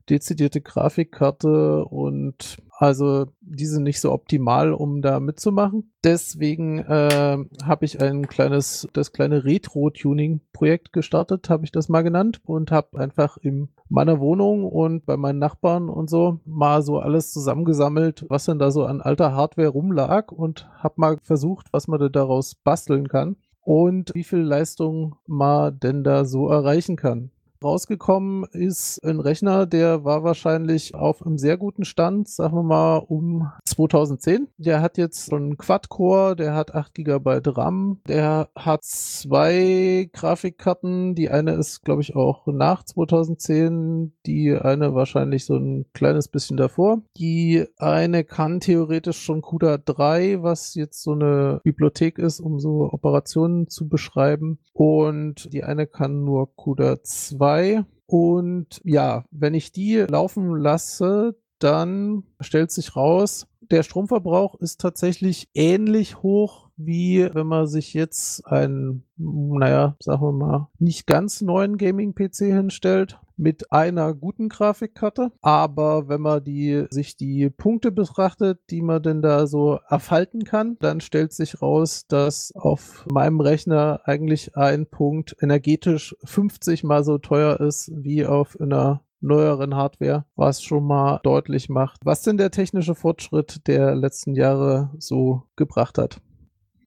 dezidierte 0.10 0.62
Grafikkarte 0.62 1.86
und 1.86 2.58
also 2.82 3.28
die 3.42 3.68
sind 3.68 3.84
nicht 3.84 4.02
so 4.02 4.12
optimal, 4.12 4.74
um 4.74 5.04
da 5.04 5.20
mitzumachen. 5.20 5.92
Deswegen 6.04 6.80
äh, 6.80 7.38
habe 7.64 7.86
ich 7.86 8.02
ein 8.02 8.28
kleines, 8.28 8.88
das 8.94 9.12
kleine 9.12 9.44
Retro-Tuning-Projekt 9.46 10.92
gestartet, 10.92 11.50
habe 11.52 11.64
ich 11.64 11.72
das 11.72 11.90
mal 11.90 12.02
genannt 12.02 12.42
und 12.44 12.72
habe 12.72 12.98
einfach 13.00 13.38
in 13.38 13.70
meiner 13.88 14.20
Wohnung 14.20 14.66
und 14.66 15.06
bei 15.06 15.16
meinen 15.16 15.38
Nachbarn 15.38 15.90
und 15.90 16.10
so 16.10 16.40
mal 16.46 16.82
so 16.82 16.98
alles 16.98 17.32
zusammengesammelt, 17.32 18.26
was 18.30 18.46
denn 18.46 18.58
da 18.58 18.72
so 18.72 18.86
an 18.86 19.02
alter 19.02 19.36
Hardware 19.36 19.68
rumlag 19.68 20.32
und 20.32 20.68
habe 20.80 20.96
mal 20.98 21.18
versucht, 21.22 21.68
was 21.72 21.88
man 21.88 22.00
da 22.00 22.10
daraus 22.10 22.56
basteln 22.56 23.08
kann 23.08 23.36
und 23.64 24.16
wie 24.16 24.24
viel 24.24 24.40
Leistung 24.40 25.18
man 25.28 25.80
denn 25.80 26.04
da 26.04 26.26
so 26.26 26.50
erreichen 26.50 26.96
kann. 26.96 27.30
Rausgekommen 27.64 28.46
ist 28.54 28.98
ein 29.06 29.20
Rechner, 29.20 29.68
der 29.68 30.04
war 30.04 30.24
wahrscheinlich 30.24 30.96
auf 30.96 31.24
einem 31.24 31.38
sehr 31.38 31.58
guten 31.58 31.86
Stand, 31.86 32.28
sagen 32.28 32.56
wir 32.56 32.64
mal 32.64 32.98
um 32.98 33.52
2010. 33.66 34.48
Der 34.58 34.82
hat 34.82 34.98
jetzt 34.98 35.32
einen 35.32 35.58
Quad-Core, 35.58 36.36
der 36.36 36.56
hat 36.56 36.74
8 36.74 36.96
GB 36.96 37.42
RAM, 37.46 38.00
der 38.08 38.50
hat 38.56 38.84
zwei 38.84 40.10
Grafikkarten. 40.12 41.14
Die 41.14 41.30
eine 41.30 41.54
ist, 41.54 41.84
glaube 41.84 42.02
ich, 42.02 42.16
auch 42.16 42.48
nach 42.48 42.84
2010, 42.84 44.14
die 44.26 44.56
eine 44.56 44.96
wahrscheinlich 44.96 45.46
so 45.46 45.56
ein 45.56 45.86
kleines 45.94 46.30
bisschen 46.30 46.58
davor. 46.58 47.04
Die 47.18 47.68
eine 47.78 48.24
kann 48.24 48.60
theoretisch 48.60 49.22
schon 49.22 49.44
CUDA 49.44 49.78
3, 49.78 50.42
was 50.42 50.74
jetzt 50.74 51.04
so 51.04 51.12
eine 51.12 51.62
Bibliothek 51.64 52.18
ist, 52.18 52.40
um 52.40 52.60
so 52.60 52.92
Operationen 52.92 53.70
zu 53.70 53.88
beschreiben. 53.88 54.58
Und 54.74 55.54
die 55.54 55.64
eine 55.64 55.86
kann 55.86 56.24
nur 56.24 56.56
CUDA 56.56 57.04
2 57.04 57.51
dabei. 57.52 57.86
Und 58.06 58.82
ja, 58.84 59.24
wenn 59.32 59.54
ich 59.54 59.72
die 59.72 59.98
laufen 59.98 60.56
lasse, 60.56 61.36
dann 61.60 62.24
stellt 62.40 62.72
sich 62.72 62.96
raus, 62.96 63.48
der 63.62 63.84
Stromverbrauch 63.84 64.56
ist 64.56 64.82
tatsächlich 64.82 65.48
ähnlich 65.54 66.22
hoch, 66.22 66.70
wie 66.76 67.30
wenn 67.34 67.48
man 67.48 67.68
sich 67.68 67.94
jetzt 67.94 68.46
einen, 68.46 69.06
naja, 69.16 69.96
sagen 70.02 70.22
wir 70.22 70.32
mal, 70.34 70.68
nicht 70.78 71.08
ganz 71.08 71.42
neuen 71.42 71.78
Gaming-PC 71.78 72.38
hinstellt 72.38 73.20
mit 73.42 73.72
einer 73.72 74.14
guten 74.14 74.50
Grafikkarte. 74.50 75.32
Aber 75.42 76.08
wenn 76.08 76.22
man 76.22 76.44
die, 76.44 76.86
sich 76.92 77.18
die 77.18 77.50
Punkte 77.50 77.92
betrachtet, 77.92 78.60
die 78.70 78.82
man 78.82 79.02
denn 79.02 79.22
da 79.22 79.48
so 79.48 79.80
erfalten 79.90 80.44
kann, 80.44 80.78
dann 80.80 81.02
stellt 81.02 81.34
sich 81.34 81.62
raus, 81.62 82.06
dass 82.08 82.54
auf 82.56 83.06
meinem 83.12 83.42
Rechner 83.42 84.02
eigentlich 84.06 84.56
ein 84.56 84.86
Punkt 84.86 85.36
energetisch 85.42 86.16
50 86.24 86.84
mal 86.84 87.04
so 87.04 87.18
teuer 87.18 87.60
ist 87.60 87.92
wie 87.94 88.26
auf 88.26 88.60
einer 88.60 89.02
neueren 89.22 89.76
Hardware, 89.76 90.26
was 90.36 90.62
schon 90.62 90.86
mal 90.86 91.20
deutlich 91.24 91.70
macht, 91.70 92.00
was 92.04 92.24
denn 92.24 92.38
der 92.38 92.52
technische 92.52 92.96
Fortschritt 92.96 93.68
der 93.68 93.96
letzten 93.96 94.36
Jahre 94.36 94.92
so 94.98 95.44
gebracht 95.56 95.98
hat. 95.98 96.22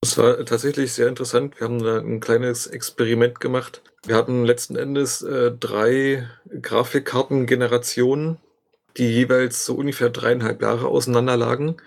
Das 0.05 0.19
war 0.19 0.45
tatsächlich 0.45 0.93
sehr 0.93 1.09
interessant. 1.09 1.59
Wir 1.59 1.67
haben 1.67 1.83
da 1.83 1.97
ein 1.99 2.21
kleines 2.21 2.67
Experiment 2.67 3.41
gemacht. 3.41 3.81
Wir 4.05 4.17
hatten 4.17 4.45
letzten 4.45 4.77
Endes 4.77 5.23
äh, 5.23 5.51
drei 5.51 6.29
Grafikkartengenerationen, 6.61 8.37
die 8.99 9.11
jeweils 9.11 9.65
so 9.65 9.75
ungefähr 9.75 10.11
dreieinhalb 10.11 10.61
Jahre 10.61 10.89
auseinander 10.89 11.39
lagen. 11.39 11.79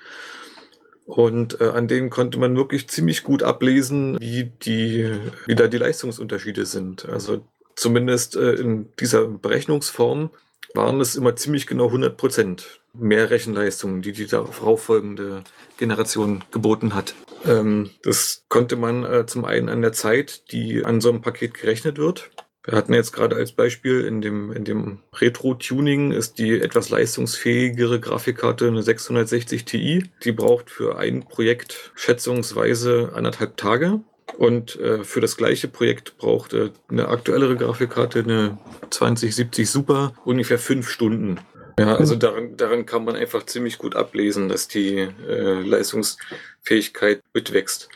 Und 1.06 1.62
äh, 1.62 1.66
an 1.66 1.88
denen 1.88 2.10
konnte 2.10 2.40
man 2.40 2.58
wirklich 2.58 2.90
ziemlich 2.90 3.24
gut 3.24 3.44
ablesen, 3.44 4.20
wie, 4.20 4.46
die, 4.46 5.12
wie 5.46 5.54
da 5.54 5.68
die 5.68 5.78
Leistungsunterschiede 5.78 6.66
sind. 6.66 7.08
Also 7.08 7.46
zumindest 7.76 8.36
äh, 8.36 8.54
in 8.54 8.88
dieser 9.00 9.28
Berechnungsform 9.28 10.32
waren 10.74 11.02
es 11.02 11.16
immer 11.16 11.36
ziemlich 11.36 11.68
genau 11.68 11.86
100 11.88 12.18
Prozent 12.18 12.82
mehr 12.94 13.30
Rechenleistung, 13.30 14.02
die 14.02 14.12
die 14.12 14.28
darauf 14.28 14.84
folgende 14.84 15.44
Generation 15.78 16.44
geboten 16.52 16.96
hat. 16.96 17.14
Ähm, 17.46 17.92
das 18.04 18.44
konnte 18.50 18.76
man 18.76 19.04
äh, 19.06 19.26
zum 19.26 19.46
einen 19.46 19.70
an 19.70 19.82
der 19.82 19.94
Zeit, 19.94 20.52
die 20.52 20.84
an 20.84 21.02
so 21.02 21.10
einem 21.10 21.22
Paket 21.22 21.54
gerechnet 21.54 21.98
wird. 21.98 22.32
Wir 22.68 22.78
hatten 22.78 22.94
jetzt 22.94 23.14
gerade 23.14 23.38
als 23.38 23.54
Beispiel 23.54 24.02
in 24.02 24.20
dem, 24.20 24.52
in 24.52 24.66
dem 24.66 25.00
Retro-Tuning 25.14 26.12
ist 26.12 26.38
die 26.38 26.60
etwas 26.60 26.90
leistungsfähigere 26.90 28.02
Grafikkarte 28.02 28.68
eine 28.68 28.84
660 28.84 29.64
Ti. 29.64 30.04
Die 30.26 30.32
braucht 30.34 30.70
für 30.70 30.98
ein 30.98 31.24
Projekt 31.24 31.94
schätzungsweise 31.96 33.14
anderthalb 33.16 33.56
Tage. 33.56 34.02
Und 34.36 34.80
äh, 34.80 35.04
für 35.04 35.22
das 35.22 35.38
gleiche 35.38 35.68
Projekt 35.68 36.18
braucht 36.18 36.54
äh, 36.54 36.70
eine 36.90 37.08
aktuellere 37.08 37.56
Grafikkarte, 37.56 38.20
eine 38.20 38.58
2070 38.90 39.70
Super, 39.70 40.14
ungefähr 40.26 40.60
fünf 40.60 40.90
Stunden. 40.90 41.40
Ja, 41.80 41.96
also 41.96 42.16
daran, 42.16 42.58
daran 42.58 42.86
kann 42.86 43.06
man 43.06 43.16
einfach 43.16 43.46
ziemlich 43.46 43.78
gut 43.78 43.96
ablesen, 43.96 44.50
dass 44.50 44.68
die 44.68 44.98
äh, 44.98 45.62
Leistungsfähigkeit 45.62 47.22
mitwächst. 47.34 47.90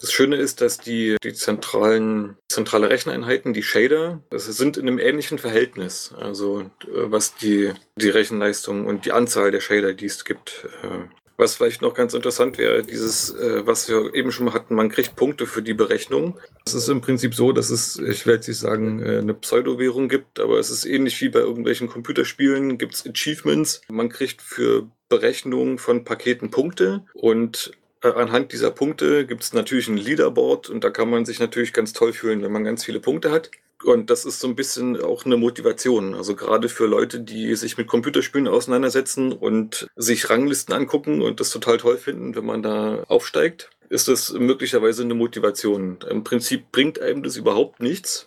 Das 0.00 0.12
Schöne 0.12 0.36
ist, 0.36 0.60
dass 0.60 0.78
die, 0.78 1.16
die 1.22 1.32
zentralen, 1.32 2.36
zentrale 2.48 2.90
Recheneinheiten, 2.90 3.52
die 3.52 3.62
Shader, 3.62 4.20
das 4.30 4.44
sind 4.46 4.76
in 4.76 4.86
einem 4.86 4.98
ähnlichen 4.98 5.38
Verhältnis. 5.38 6.14
Also 6.16 6.60
äh, 6.60 6.66
was 6.86 7.34
die, 7.34 7.72
die 7.96 8.10
Rechenleistung 8.10 8.86
und 8.86 9.04
die 9.04 9.12
Anzahl 9.12 9.50
der 9.50 9.60
Shader, 9.60 9.94
die 9.94 10.06
es 10.06 10.24
gibt, 10.24 10.66
äh, 10.82 11.08
was 11.36 11.56
vielleicht 11.56 11.82
noch 11.82 11.94
ganz 11.94 12.14
interessant 12.14 12.58
wäre, 12.58 12.82
dieses, 12.82 13.30
äh, 13.30 13.66
was 13.66 13.88
wir 13.88 14.14
eben 14.14 14.30
schon 14.30 14.46
mal 14.46 14.54
hatten, 14.54 14.74
man 14.74 14.88
kriegt 14.88 15.16
Punkte 15.16 15.46
für 15.46 15.62
die 15.62 15.74
Berechnung. 15.74 16.38
Es 16.64 16.74
ist 16.74 16.88
im 16.88 17.00
Prinzip 17.00 17.34
so, 17.34 17.52
dass 17.52 17.70
es, 17.70 17.98
ich 17.98 18.26
werde 18.26 18.46
jetzt 18.46 18.60
sagen, 18.60 19.02
äh, 19.02 19.18
eine 19.18 19.34
Pseudo-Währung 19.34 20.08
gibt, 20.08 20.40
aber 20.40 20.58
es 20.58 20.70
ist 20.70 20.84
ähnlich 20.84 21.20
wie 21.20 21.28
bei 21.28 21.40
irgendwelchen 21.40 21.88
Computerspielen, 21.88 22.78
gibt 22.78 22.94
es 22.94 23.06
Achievements. 23.06 23.80
Man 23.88 24.08
kriegt 24.08 24.42
für 24.42 24.88
Berechnung 25.08 25.78
von 25.78 26.04
Paketen 26.04 26.50
Punkte 26.50 27.04
und 27.14 27.72
äh, 28.02 28.08
anhand 28.08 28.52
dieser 28.52 28.70
Punkte 28.70 29.26
gibt 29.26 29.42
es 29.42 29.52
natürlich 29.52 29.88
ein 29.88 29.96
Leaderboard 29.96 30.70
und 30.70 30.84
da 30.84 30.90
kann 30.90 31.10
man 31.10 31.24
sich 31.24 31.40
natürlich 31.40 31.72
ganz 31.72 31.92
toll 31.92 32.12
fühlen, 32.12 32.42
wenn 32.42 32.52
man 32.52 32.64
ganz 32.64 32.84
viele 32.84 33.00
Punkte 33.00 33.30
hat. 33.30 33.50
Und 33.84 34.10
das 34.10 34.24
ist 34.24 34.40
so 34.40 34.48
ein 34.48 34.56
bisschen 34.56 35.00
auch 35.00 35.24
eine 35.24 35.36
Motivation. 35.36 36.14
Also 36.14 36.34
gerade 36.34 36.68
für 36.68 36.86
Leute, 36.86 37.20
die 37.20 37.54
sich 37.54 37.76
mit 37.76 37.86
Computerspielen 37.86 38.48
auseinandersetzen 38.48 39.32
und 39.32 39.88
sich 39.94 40.30
Ranglisten 40.30 40.74
angucken 40.74 41.22
und 41.22 41.40
das 41.40 41.50
total 41.50 41.76
toll 41.76 41.98
finden, 41.98 42.34
wenn 42.34 42.46
man 42.46 42.62
da 42.62 43.04
aufsteigt, 43.08 43.70
ist 43.90 44.08
das 44.08 44.32
möglicherweise 44.32 45.02
eine 45.02 45.14
Motivation. 45.14 45.98
Im 46.08 46.24
Prinzip 46.24 46.72
bringt 46.72 47.00
einem 47.00 47.22
das 47.22 47.36
überhaupt 47.36 47.80
nichts, 47.80 48.26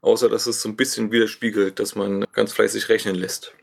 außer 0.00 0.28
dass 0.28 0.46
es 0.46 0.60
so 0.60 0.68
ein 0.68 0.76
bisschen 0.76 1.12
widerspiegelt, 1.12 1.78
dass 1.78 1.94
man 1.94 2.24
ganz 2.32 2.52
fleißig 2.52 2.88
rechnen 2.88 3.14
lässt. 3.14 3.54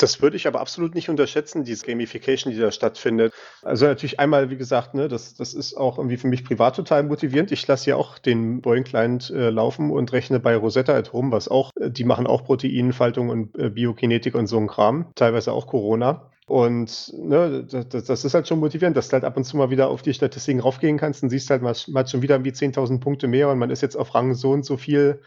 Das 0.00 0.22
würde 0.22 0.36
ich 0.36 0.46
aber 0.46 0.60
absolut 0.60 0.94
nicht 0.94 1.10
unterschätzen, 1.10 1.64
diese 1.64 1.84
Gamification, 1.84 2.52
die 2.52 2.58
da 2.58 2.72
stattfindet. 2.72 3.34
Also 3.62 3.84
natürlich 3.84 4.18
einmal, 4.18 4.48
wie 4.48 4.56
gesagt, 4.56 4.94
ne, 4.94 5.08
das, 5.08 5.34
das 5.34 5.52
ist 5.52 5.74
auch 5.74 5.98
irgendwie 5.98 6.16
für 6.16 6.26
mich 6.26 6.42
privat 6.42 6.74
total 6.74 7.02
motivierend. 7.02 7.52
Ich 7.52 7.66
lasse 7.66 7.90
ja 7.90 7.96
auch 7.96 8.18
den 8.18 8.62
Boeing 8.62 8.84
Client 8.84 9.28
äh, 9.28 9.50
laufen 9.50 9.90
und 9.90 10.12
rechne 10.12 10.40
bei 10.40 10.56
Rosetta 10.56 10.94
at 10.94 11.12
Home, 11.12 11.32
was 11.32 11.48
auch, 11.48 11.70
äh, 11.78 11.90
die 11.90 12.04
machen 12.04 12.26
auch 12.26 12.44
Proteinfaltung 12.44 13.28
und 13.28 13.58
äh, 13.58 13.68
Biokinetik 13.68 14.34
und 14.34 14.46
so 14.46 14.56
ein 14.56 14.68
Kram, 14.68 15.12
teilweise 15.16 15.52
auch 15.52 15.66
Corona. 15.66 16.30
Und 16.46 17.12
ne, 17.16 17.64
das, 17.70 18.06
das, 18.06 18.24
ist 18.24 18.34
halt 18.34 18.48
schon 18.48 18.58
motivierend, 18.58 18.96
dass 18.96 19.08
du 19.08 19.12
halt 19.12 19.24
ab 19.24 19.36
und 19.36 19.44
zu 19.44 19.56
mal 19.56 19.70
wieder 19.70 19.88
auf 19.88 20.00
die 20.00 20.14
Statistiken 20.14 20.60
raufgehen 20.60 20.96
kannst 20.96 21.22
und 21.22 21.28
siehst 21.28 21.50
halt 21.50 21.62
mal, 21.62 21.76
mal 21.88 22.06
schon 22.06 22.22
wieder 22.22 22.42
wie 22.42 22.50
10.000 22.50 23.00
Punkte 23.00 23.28
mehr 23.28 23.50
und 23.50 23.58
man 23.58 23.70
ist 23.70 23.82
jetzt 23.82 23.96
auf 23.96 24.14
Rang 24.14 24.34
so 24.34 24.50
und 24.50 24.64
so 24.64 24.76
viel 24.76 25.20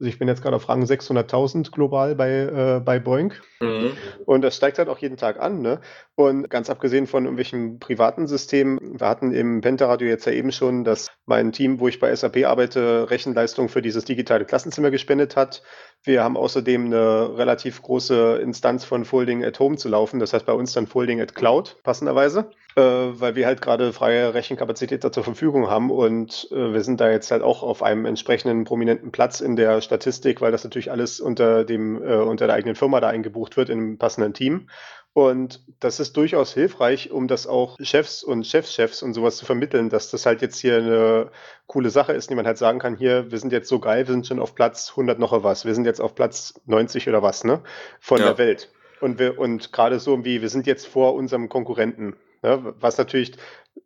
also 0.00 0.08
ich 0.08 0.18
bin 0.18 0.28
jetzt 0.28 0.40
gerade 0.40 0.56
auf 0.56 0.70
Rang 0.70 0.82
600.000 0.82 1.72
global 1.72 2.14
bei, 2.14 2.30
äh, 2.30 2.80
bei 2.82 2.98
Boeing. 2.98 3.34
Mhm. 3.60 3.92
Und 4.24 4.40
das 4.40 4.56
steigt 4.56 4.78
halt 4.78 4.88
auch 4.88 4.96
jeden 4.96 5.18
Tag 5.18 5.38
an. 5.38 5.60
Ne? 5.60 5.82
Und 6.14 6.48
ganz 6.48 6.70
abgesehen 6.70 7.06
von 7.06 7.24
irgendwelchen 7.24 7.78
privaten 7.80 8.26
Systemen, 8.26 8.98
wir 8.98 9.06
hatten 9.06 9.30
im 9.30 9.60
Pentaradio 9.60 10.08
jetzt 10.08 10.24
ja 10.24 10.32
eben 10.32 10.52
schon, 10.52 10.84
dass 10.84 11.08
mein 11.26 11.52
Team, 11.52 11.80
wo 11.80 11.88
ich 11.88 12.00
bei 12.00 12.14
SAP 12.16 12.46
arbeite, 12.46 13.10
Rechenleistung 13.10 13.68
für 13.68 13.82
dieses 13.82 14.06
digitale 14.06 14.46
Klassenzimmer 14.46 14.90
gespendet 14.90 15.36
hat. 15.36 15.62
Wir 16.02 16.24
haben 16.24 16.36
außerdem 16.36 16.86
eine 16.86 17.36
relativ 17.36 17.82
große 17.82 18.38
Instanz 18.42 18.84
von 18.84 19.04
Folding 19.04 19.44
at 19.44 19.58
Home 19.58 19.76
zu 19.76 19.88
laufen. 19.88 20.18
Das 20.18 20.32
heißt 20.32 20.46
bei 20.46 20.52
uns 20.52 20.72
dann 20.72 20.86
Folding 20.86 21.20
at 21.20 21.34
Cloud, 21.34 21.76
passenderweise 21.82 22.50
äh, 22.76 22.80
weil 22.80 23.34
wir 23.34 23.46
halt 23.46 23.60
gerade 23.60 23.92
freie 23.92 24.34
Rechenkapazität 24.34 25.02
da 25.02 25.10
zur 25.10 25.24
Verfügung 25.24 25.68
haben 25.68 25.90
und 25.90 26.48
äh, 26.52 26.72
wir 26.72 26.82
sind 26.82 27.00
da 27.00 27.10
jetzt 27.10 27.30
halt 27.30 27.42
auch 27.42 27.62
auf 27.62 27.82
einem 27.82 28.06
entsprechenden 28.06 28.64
prominenten 28.64 29.10
Platz 29.10 29.40
in 29.40 29.56
der 29.56 29.80
Statistik, 29.80 30.40
weil 30.40 30.52
das 30.52 30.64
natürlich 30.64 30.90
alles 30.90 31.20
unter 31.20 31.64
dem 31.64 32.02
äh, 32.02 32.16
unter 32.16 32.46
der 32.46 32.56
eigenen 32.56 32.76
Firma 32.76 33.00
da 33.00 33.08
eingebucht 33.08 33.56
wird 33.56 33.70
in 33.70 33.78
einem 33.78 33.98
passenden 33.98 34.34
Team. 34.34 34.68
Und 35.12 35.64
das 35.80 35.98
ist 35.98 36.16
durchaus 36.16 36.54
hilfreich, 36.54 37.10
um 37.10 37.26
das 37.26 37.48
auch 37.48 37.76
Chefs 37.80 38.22
und 38.22 38.46
Chefschefs 38.46 39.02
und 39.02 39.12
sowas 39.12 39.36
zu 39.36 39.44
vermitteln, 39.44 39.88
dass 39.88 40.10
das 40.10 40.24
halt 40.24 40.40
jetzt 40.40 40.58
hier 40.58 40.76
eine 40.76 41.30
coole 41.66 41.90
Sache 41.90 42.12
ist, 42.12 42.30
die 42.30 42.36
man 42.36 42.46
halt 42.46 42.58
sagen 42.58 42.78
kann, 42.78 42.96
hier, 42.96 43.30
wir 43.30 43.38
sind 43.38 43.52
jetzt 43.52 43.68
so 43.68 43.80
geil, 43.80 44.06
wir 44.06 44.12
sind 44.12 44.26
schon 44.26 44.38
auf 44.38 44.54
Platz 44.54 44.90
100 44.90 45.18
noch 45.18 45.42
was, 45.42 45.64
wir 45.64 45.74
sind 45.74 45.84
jetzt 45.84 46.00
auf 46.00 46.14
Platz 46.14 46.54
90 46.66 47.08
oder 47.08 47.22
was, 47.22 47.42
ne, 47.42 47.60
von 47.98 48.18
ja. 48.18 48.26
der 48.26 48.38
Welt. 48.38 48.70
Und 49.00 49.18
wir, 49.18 49.38
und 49.38 49.72
gerade 49.72 49.98
so 49.98 50.24
wie, 50.24 50.42
wir 50.42 50.48
sind 50.48 50.66
jetzt 50.66 50.86
vor 50.86 51.14
unserem 51.14 51.48
Konkurrenten. 51.48 52.16
Ne? 52.42 52.74
Was 52.80 52.98
natürlich, 52.98 53.32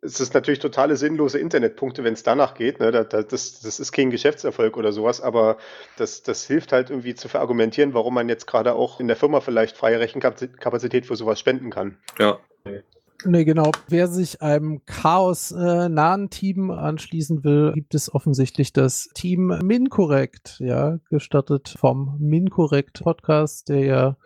es 0.01 0.19
ist 0.19 0.33
natürlich 0.33 0.59
totale 0.59 0.95
sinnlose 0.95 1.39
Internetpunkte, 1.39 2.03
wenn 2.03 2.13
es 2.13 2.23
danach 2.23 2.53
geht. 2.53 2.79
Ne? 2.79 2.91
Das, 2.91 3.27
das, 3.27 3.59
das, 3.61 3.79
ist 3.79 3.91
kein 3.91 4.11
Geschäftserfolg 4.11 4.77
oder 4.77 4.91
sowas, 4.91 5.21
aber 5.21 5.57
das, 5.97 6.23
das 6.23 6.45
hilft 6.45 6.71
halt 6.71 6.89
irgendwie 6.89 7.15
zu 7.15 7.27
verargumentieren, 7.27 7.93
warum 7.93 8.13
man 8.13 8.29
jetzt 8.29 8.47
gerade 8.47 8.75
auch 8.75 8.99
in 8.99 9.07
der 9.07 9.17
Firma 9.17 9.41
vielleicht 9.41 9.77
freie 9.77 9.99
Rechenkapazität 9.99 11.05
für 11.05 11.15
sowas 11.15 11.39
spenden 11.39 11.69
kann. 11.69 11.97
Ja. 12.19 12.39
Nee, 13.23 13.45
genau. 13.45 13.71
Wer 13.87 14.07
sich 14.07 14.41
einem 14.41 14.81
chaos-nahen 14.85 16.25
äh, 16.25 16.29
Team 16.29 16.69
anschließen 16.69 17.43
will, 17.43 17.71
gibt 17.73 17.95
es 17.95 18.13
offensichtlich 18.13 18.73
das 18.73 19.09
Team 19.15 19.47
Mincorrect, 19.63 20.59
ja, 20.59 20.99
gestartet 21.09 21.75
vom 21.79 22.17
Mincorrect 22.19 23.03
Podcast, 23.03 23.69
der 23.69 23.79
ja 23.79 24.17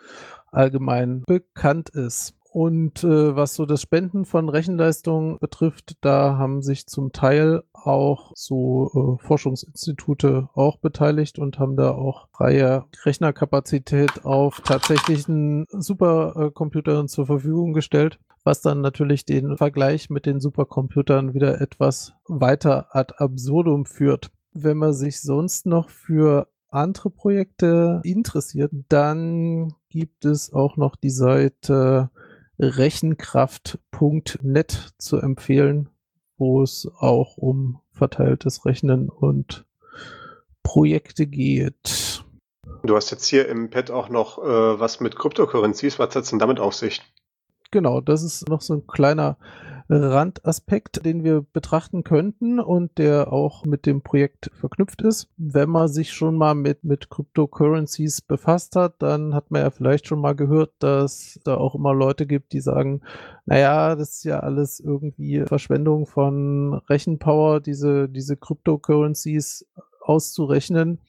allgemein 0.52 1.24
bekannt 1.26 1.90
ist. 1.90 2.36
Und 2.52 3.04
äh, 3.04 3.36
was 3.36 3.54
so 3.54 3.68
das 3.68 3.82
Spenden 3.82 4.26
von 4.26 4.50
Rechenleistung 4.50 5.38
betrifft, 5.38 5.98
da 6.02 6.38
haben 6.38 6.64
sich 6.64 6.88
zum 6.88 7.12
Teil 7.12 7.62
auch 7.74 8.32
so 8.34 9.18
äh, 9.22 9.24
Forschungsinstitute 9.24 10.50
auch 10.56 10.78
beteiligt 10.78 11.38
und 11.38 11.60
haben 11.60 11.76
da 11.76 11.92
auch 11.92 12.28
freie 12.32 12.86
Rechnerkapazität 13.06 14.26
auf 14.26 14.62
tatsächlichen 14.62 15.68
Supercomputern 15.70 17.08
zur 17.08 17.28
Verfügung 17.28 17.74
gestellt, 17.74 18.20
was 18.44 18.62
dann 18.62 18.82
natürlich 18.82 19.26
den 19.26 19.56
Vergleich 19.56 20.10
mit 20.10 20.26
den 20.26 20.40
Supercomputern 20.40 21.36
wieder 21.36 21.62
etwas 21.62 22.14
weiter 22.28 22.88
ad 22.96 23.14
absurdum 23.18 23.86
führt. 23.86 24.32
Wenn 24.54 24.78
man 24.78 24.94
sich 24.94 25.22
sonst 25.22 25.68
noch 25.68 25.90
für 25.90 26.48
andere 26.70 27.10
Projekte 27.10 28.02
interessiert, 28.04 28.72
dann 28.90 29.74
gibt 29.90 30.26
es 30.26 30.54
auch 30.54 30.78
noch 30.78 30.96
die 30.96 31.10
Seite 31.10 32.12
rechenkraft.net 32.60 34.94
zu 34.98 35.18
empfehlen, 35.18 35.90
wo 36.38 36.62
es 36.62 36.88
auch 37.00 37.38
um 37.38 37.80
verteiltes 37.92 38.66
Rechnen 38.66 39.10
und 39.10 39.66
Projekte 40.64 41.26
geht. 41.26 42.24
Du 42.84 42.96
hast 42.96 43.10
jetzt 43.12 43.26
hier 43.26 43.50
im 43.50 43.70
Pad 43.70 43.92
auch 43.92 44.08
noch 44.10 44.40
äh, 44.40 44.80
was 44.80 45.00
mit 45.00 45.18
Cryptocurrencies. 45.18 46.00
Was 46.00 46.16
hat 46.16 46.24
es 46.24 46.30
denn 46.30 46.40
damit 46.40 46.60
auf 46.60 46.76
sich? 46.76 47.02
Genau, 47.72 48.02
das 48.02 48.24
ist 48.24 48.50
noch 48.50 48.62
so 48.62 48.74
ein 48.76 48.88
kleiner 48.88 49.38
Randaspekt, 49.90 51.04
den 51.04 51.24
wir 51.24 51.42
betrachten 51.42 52.04
könnten 52.04 52.60
und 52.60 52.98
der 53.00 53.34
auch 53.34 53.66
mit 53.66 53.88
dem 53.88 54.02
Projekt 54.02 54.52
verknüpft 54.54 55.02
ist. 55.02 55.30
Wenn 55.38 55.70
man 55.70 55.88
sich 55.88 56.14
schon 56.14 56.36
mal 56.36 56.54
mit, 56.54 56.84
mit 56.84 57.10
Cryptocurrencies 57.10 58.22
befasst 58.22 58.76
hat, 58.76 59.02
dann 59.02 59.34
hat 59.34 59.50
man 59.50 59.62
ja 59.62 59.72
vielleicht 59.72 60.08
schon 60.08 60.22
mal 60.22 60.36
gehört, 60.36 60.74
dass 60.80 61.40
da 61.44 61.56
auch 61.56 61.74
immer 61.74 61.94
Leute 61.94 62.28
gibt, 62.28 62.54
die 62.54 62.62
sagen, 62.62 63.02
naja, 63.46 63.96
das 63.96 64.18
ist 64.18 64.24
ja 64.26 64.40
alles 64.42 64.80
irgendwie 64.80 65.44
Verschwendung 65.46 66.06
von 66.06 66.76
Rechenpower, 66.88 67.60
diese, 67.60 68.08
diese 68.10 68.38
Cryptocurrencies 68.38 69.66
auszurechnen 70.02 71.00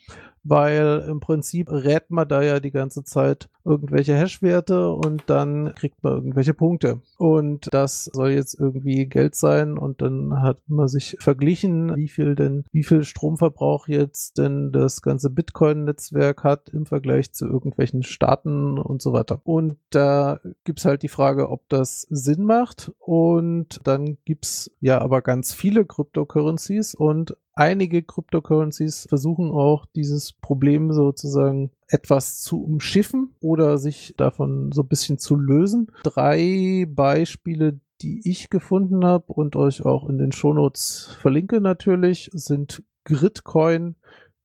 weil 0.43 1.05
im 1.09 1.21
Prinzip 1.21 1.71
rät 1.71 2.11
man 2.11 2.29
da 2.29 2.43
ja 2.43 2.61
die 2.61 2.71
ganze 2.71 3.05
Zeit 3.05 3.49
irgendwelche 3.65 4.15
Hash-Werte 4.15 4.91
und 4.91 5.25
dann 5.27 5.75
kriegt 5.75 6.03
man 6.03 6.15
irgendwelche 6.15 6.55
Punkte. 6.55 7.01
Und 7.19 7.69
das 7.73 8.05
soll 8.07 8.31
jetzt 8.31 8.59
irgendwie 8.59 9.07
Geld 9.07 9.35
sein 9.35 9.79
und 9.79 10.03
dann 10.03 10.43
hat 10.43 10.59
man 10.69 10.89
sich 10.89 11.17
verglichen, 11.21 11.95
wie 11.97 12.09
viel 12.09 12.35
denn, 12.35 12.65
wie 12.73 12.85
viel 12.85 13.05
Stromverbrauch 13.05 13.89
jetzt 13.89 14.39
denn 14.39 14.73
das 14.73 15.03
ganze 15.03 15.31
Bitcoin-Netzwerk 15.31 16.45
hat 16.45 16.69
im 16.71 16.87
Vergleich 16.87 17.33
zu 17.33 17.47
irgendwelchen 17.47 18.03
Staaten 18.03 18.79
und 18.79 19.03
so 19.03 19.13
weiter. 19.13 19.41
Und 19.45 19.77
da 19.91 20.41
gibt's 20.65 20.85
halt 20.85 21.03
die 21.03 21.09
Frage, 21.09 21.51
ob 21.51 21.69
das 21.69 22.03
Sinn 22.11 22.45
macht. 22.45 22.93
Und 22.99 23.81
dann 23.85 24.19
gibt's 24.25 24.71
ja 24.81 25.01
aber 25.01 25.23
ganz 25.23 25.53
viele 25.55 25.85
Cryptocurrencies 25.85 26.95
und 26.95 27.37
einige 27.55 28.03
Cryptocurrencies 28.03 29.07
versuchen 29.09 29.51
auch 29.51 29.87
dieses 29.95 30.33
Problem 30.33 30.93
sozusagen 30.93 31.71
etwas 31.91 32.41
zu 32.41 32.63
umschiffen 32.63 33.35
oder 33.41 33.79
sich 33.79 34.15
davon 34.17 34.73
so 34.73 34.83
ein 34.83 34.89
bisschen 34.89 35.19
zu 35.19 35.37
lösen. 35.37 35.91
Drei 36.03 36.87
Beispiele, 36.89 37.81
die 38.01 38.23
ich 38.25 38.49
gefunden 38.49 39.05
habe 39.05 39.33
und 39.33 39.57
euch 39.57 39.85
auch 39.85 40.09
in 40.09 40.19
den 40.19 40.33
Shownotes 40.33 41.17
verlinke 41.21 41.61
natürlich, 41.61 42.31
sind 42.33 42.83
Gridcoin, 43.05 43.97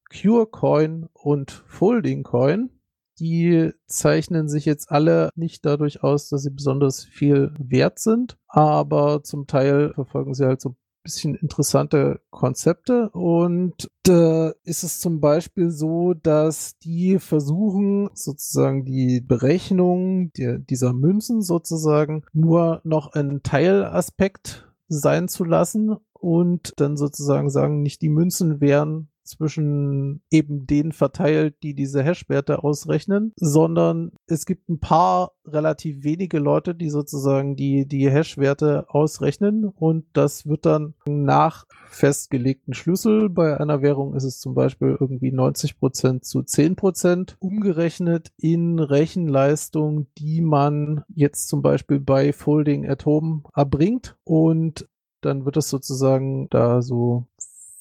CureCoin 0.09 1.07
und 1.13 1.51
FoldingCoin. 1.67 2.71
Die 3.19 3.71
zeichnen 3.87 4.49
sich 4.49 4.65
jetzt 4.65 4.91
alle 4.91 5.29
nicht 5.35 5.65
dadurch 5.65 6.03
aus, 6.03 6.27
dass 6.27 6.43
sie 6.43 6.49
besonders 6.49 7.05
viel 7.05 7.53
wert 7.57 7.99
sind, 7.99 8.37
aber 8.47 9.23
zum 9.23 9.47
Teil 9.47 9.93
verfolgen 9.93 10.33
sie 10.33 10.45
halt 10.45 10.59
so 10.59 10.75
bisschen 11.05 11.35
interessante 11.35 12.19
Konzepte 12.31 13.09
und 13.11 13.89
da 14.03 14.53
ist 14.63 14.83
es 14.83 14.99
zum 14.99 15.21
Beispiel 15.21 15.69
so, 15.69 16.15
dass 16.15 16.77
die 16.79 17.19
versuchen 17.19 18.09
sozusagen 18.13 18.83
die 18.83 19.21
Berechnung 19.21 20.33
der, 20.33 20.57
dieser 20.57 20.93
Münzen 20.93 21.43
sozusagen 21.43 22.23
nur 22.33 22.81
noch 22.83 23.13
ein 23.13 23.43
Teilaspekt 23.43 24.67
sein 24.87 25.27
zu 25.27 25.43
lassen 25.43 25.95
und 26.13 26.73
dann 26.77 26.97
sozusagen 26.97 27.49
sagen, 27.49 27.83
nicht 27.83 28.01
die 28.01 28.09
Münzen 28.09 28.59
wären 28.59 29.09
zwischen 29.25 30.21
eben 30.31 30.67
denen 30.67 30.91
verteilt, 30.91 31.55
die 31.63 31.73
diese 31.73 32.03
Hash-Werte 32.03 32.63
ausrechnen, 32.63 33.33
sondern 33.35 34.11
es 34.27 34.45
gibt 34.45 34.69
ein 34.69 34.79
paar 34.79 35.31
relativ 35.45 36.03
wenige 36.03 36.39
Leute, 36.39 36.75
die 36.75 36.89
sozusagen 36.89 37.55
die, 37.55 37.87
die 37.87 38.09
Hash-Werte 38.09 38.85
ausrechnen 38.89 39.65
und 39.65 40.05
das 40.13 40.45
wird 40.45 40.65
dann 40.65 40.93
nach 41.07 41.65
festgelegten 41.87 42.73
Schlüssel. 42.73 43.29
Bei 43.29 43.59
einer 43.59 43.81
Währung 43.81 44.15
ist 44.15 44.23
es 44.23 44.39
zum 44.39 44.53
Beispiel 44.53 44.97
irgendwie 44.99 45.31
90 45.31 45.79
Prozent 45.79 46.25
zu 46.25 46.43
10 46.43 46.75
Prozent 46.75 47.35
umgerechnet 47.39 48.31
in 48.37 48.79
Rechenleistung, 48.79 50.07
die 50.17 50.41
man 50.41 51.03
jetzt 51.13 51.47
zum 51.47 51.61
Beispiel 51.61 51.99
bei 51.99 52.33
Folding 52.33 52.87
at 52.87 53.05
Home 53.05 53.43
erbringt 53.55 54.17
und 54.23 54.87
dann 55.25 55.45
wird 55.45 55.57
es 55.57 55.69
sozusagen 55.69 56.47
da 56.49 56.81
so 56.81 57.25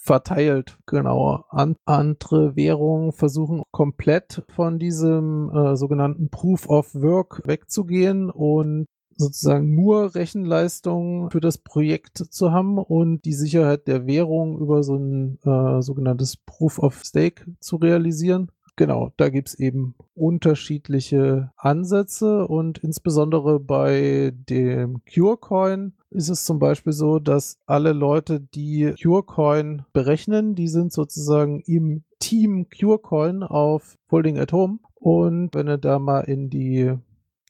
verteilt. 0.05 0.77
Genau. 0.87 1.45
An 1.49 1.77
andere 1.87 2.57
Währungen 2.57 3.13
versuchen 3.13 3.63
komplett 3.71 4.45
von 4.55 4.79
diesem 4.79 5.51
äh, 5.51 5.77
sogenannten 5.77 6.29
Proof 6.29 6.69
of 6.69 6.95
Work 6.95 7.43
wegzugehen 7.47 8.31
und 8.31 8.87
sozusagen 9.17 9.75
nur 9.75 10.15
Rechenleistung 10.15 11.31
für 11.31 11.41
das 11.41 11.59
Projekt 11.59 12.19
zu 12.19 12.53
haben 12.53 12.79
und 12.79 13.25
die 13.25 13.33
Sicherheit 13.33 13.87
der 13.87 14.07
Währung 14.07 14.59
über 14.59 14.83
so 14.83 14.97
ein 14.97 15.39
äh, 15.43 15.81
sogenanntes 15.81 16.37
Proof 16.37 16.79
of 16.81 17.03
Stake 17.05 17.47
zu 17.61 17.77
realisieren. 17.77 18.51
Genau, 18.77 19.13
da 19.17 19.29
gibt's 19.29 19.55
eben 19.55 19.95
unterschiedliche 20.15 21.53
Ansätze 21.57 22.49
und 22.49 22.79
insbesondere 22.79 23.61
bei 23.61 24.33
dem 24.35 25.03
CureCoin 25.05 25.93
ist 26.11 26.29
es 26.29 26.45
zum 26.45 26.59
Beispiel 26.59 26.93
so, 26.93 27.21
dass 27.21 27.61
alle 27.67 27.93
Leute, 27.93 28.41
die 28.41 28.93
CureCoin 29.01 29.85
berechnen, 29.93 30.57
die 30.57 30.67
sind 30.67 30.93
sozusagen 30.93 31.61
im 31.61 32.03
Team 32.19 32.69
CureCoin 32.69 33.45
auf 33.45 33.97
Folding 34.09 34.39
at 34.39 34.53
Home 34.53 34.81
und 34.95 35.55
wenn 35.55 35.69
ihr 35.69 35.79
da 35.79 36.01
mal 36.01 36.23
in 36.23 36.51
die 36.51 36.93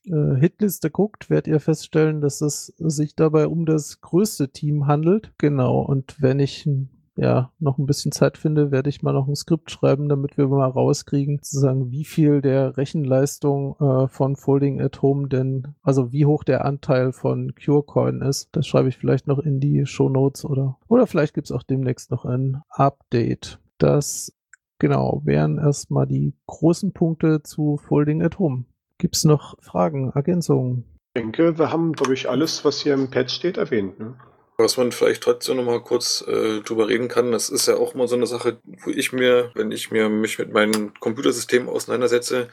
äh, 0.04 0.36
Hitliste 0.38 0.90
guckt, 0.90 1.30
werdet 1.30 1.46
ihr 1.46 1.60
feststellen, 1.60 2.20
dass 2.20 2.42
es 2.42 2.66
sich 2.78 3.16
dabei 3.16 3.46
um 3.46 3.64
das 3.64 4.02
größte 4.02 4.50
Team 4.50 4.86
handelt. 4.86 5.32
Genau, 5.38 5.80
und 5.80 6.20
wenn 6.20 6.38
ich 6.38 6.68
ja, 7.16 7.52
noch 7.60 7.78
ein 7.78 7.86
bisschen 7.86 8.10
Zeit 8.12 8.38
finde, 8.38 8.70
werde 8.72 8.90
ich 8.90 9.02
mal 9.02 9.12
noch 9.12 9.28
ein 9.28 9.36
Skript 9.36 9.70
schreiben, 9.70 10.08
damit 10.08 10.36
wir 10.36 10.48
mal 10.48 10.68
rauskriegen, 10.68 11.38
sozusagen, 11.42 11.90
wie 11.90 12.04
viel 12.04 12.40
der 12.40 12.76
Rechenleistung 12.76 13.76
äh, 13.78 14.08
von 14.08 14.34
Folding 14.36 14.80
at 14.80 15.00
Home 15.00 15.28
denn, 15.28 15.74
also 15.82 16.12
wie 16.12 16.26
hoch 16.26 16.42
der 16.42 16.64
Anteil 16.64 17.12
von 17.12 17.54
CureCoin 17.54 18.20
ist. 18.20 18.48
Das 18.52 18.66
schreibe 18.66 18.88
ich 18.88 18.96
vielleicht 18.96 19.28
noch 19.28 19.38
in 19.38 19.60
die 19.60 19.86
Show 19.86 20.08
Notes 20.08 20.44
oder, 20.44 20.78
oder 20.88 21.06
vielleicht 21.06 21.34
gibt 21.34 21.46
es 21.46 21.52
auch 21.52 21.62
demnächst 21.62 22.10
noch 22.10 22.24
ein 22.24 22.62
Update. 22.68 23.60
Das, 23.78 24.32
genau, 24.78 25.22
wären 25.24 25.58
erstmal 25.58 26.06
die 26.06 26.34
großen 26.46 26.92
Punkte 26.92 27.42
zu 27.42 27.76
Folding 27.76 28.22
at 28.22 28.40
Home. 28.40 28.64
Gibt 28.98 29.16
es 29.16 29.24
noch 29.24 29.56
Fragen, 29.60 30.10
Ergänzungen? 30.10 30.84
Ich 31.14 31.22
denke, 31.22 31.58
wir 31.58 31.70
haben, 31.70 31.92
glaube 31.92 32.14
ich, 32.14 32.28
alles, 32.28 32.64
was 32.64 32.80
hier 32.80 32.94
im 32.94 33.08
Pad 33.08 33.30
steht, 33.30 33.56
erwähnt. 33.56 34.00
Ne? 34.00 34.16
Was 34.56 34.76
man 34.76 34.92
vielleicht 34.92 35.22
trotzdem 35.22 35.56
noch 35.56 35.64
mal 35.64 35.80
kurz 35.80 36.24
äh, 36.26 36.60
drüber 36.60 36.88
reden 36.88 37.08
kann, 37.08 37.32
das 37.32 37.48
ist 37.48 37.66
ja 37.66 37.76
auch 37.76 37.94
mal 37.94 38.06
so 38.06 38.16
eine 38.16 38.26
Sache, 38.26 38.58
wo 38.84 38.90
ich 38.90 39.12
mir, 39.12 39.50
wenn 39.54 39.72
ich 39.72 39.90
mir 39.90 40.08
mich 40.08 40.38
mit 40.38 40.52
meinem 40.52 40.94
Computersystem 41.00 41.68
auseinandersetze, 41.68 42.48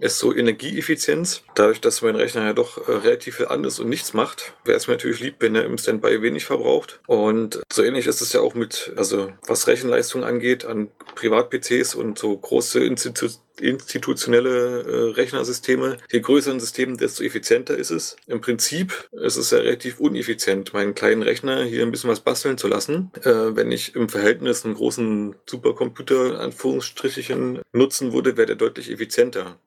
ist 0.00 0.18
so 0.18 0.34
Energieeffizienz. 0.34 1.42
Dadurch, 1.54 1.80
dass 1.80 2.02
mein 2.02 2.16
Rechner 2.16 2.44
ja 2.44 2.52
doch 2.52 2.88
äh, 2.88 2.92
relativ 2.92 3.36
viel 3.36 3.46
an 3.46 3.64
ist 3.64 3.78
und 3.78 3.88
nichts 3.88 4.12
macht, 4.12 4.54
wäre 4.64 4.76
es 4.76 4.86
mir 4.86 4.94
natürlich 4.94 5.20
lieb, 5.20 5.36
wenn 5.38 5.54
er 5.54 5.64
im 5.64 5.78
Standby 5.78 6.20
wenig 6.22 6.44
verbraucht. 6.44 7.00
Und 7.06 7.62
so 7.72 7.82
ähnlich 7.82 8.06
ist 8.06 8.20
es 8.20 8.32
ja 8.32 8.40
auch 8.40 8.54
mit, 8.54 8.92
also 8.96 9.32
was 9.46 9.66
Rechenleistung 9.66 10.24
angeht, 10.24 10.64
an 10.64 10.88
Privat-PCs 11.14 11.94
und 11.94 12.18
so 12.18 12.36
große 12.36 12.84
Institu 12.84 13.28
institutionelle 13.60 14.82
äh, 14.82 15.10
Rechnersysteme. 15.12 15.98
Je 16.10 16.20
größer 16.20 16.50
ein 16.50 16.60
System, 16.60 16.96
desto 16.96 17.22
effizienter 17.24 17.76
ist 17.76 17.90
es. 17.90 18.16
Im 18.26 18.40
Prinzip 18.40 19.08
ist 19.12 19.36
es 19.36 19.50
ja 19.50 19.58
relativ 19.58 20.00
uneffizient, 20.00 20.72
meinen 20.72 20.94
kleinen 20.94 21.22
Rechner 21.22 21.64
hier 21.64 21.82
ein 21.82 21.90
bisschen 21.90 22.10
was 22.10 22.20
basteln 22.20 22.58
zu 22.58 22.68
lassen. 22.68 23.10
Äh, 23.22 23.56
wenn 23.56 23.72
ich 23.72 23.94
im 23.94 24.08
Verhältnis 24.08 24.64
einen 24.64 24.74
großen 24.74 25.34
Supercomputer, 25.46 26.40
Anführungsstrichen, 26.40 27.60
nutzen 27.72 28.12
würde, 28.12 28.36
wäre 28.36 28.46
der 28.46 28.56
deutlich 28.56 28.90
effizienter. 28.90 29.58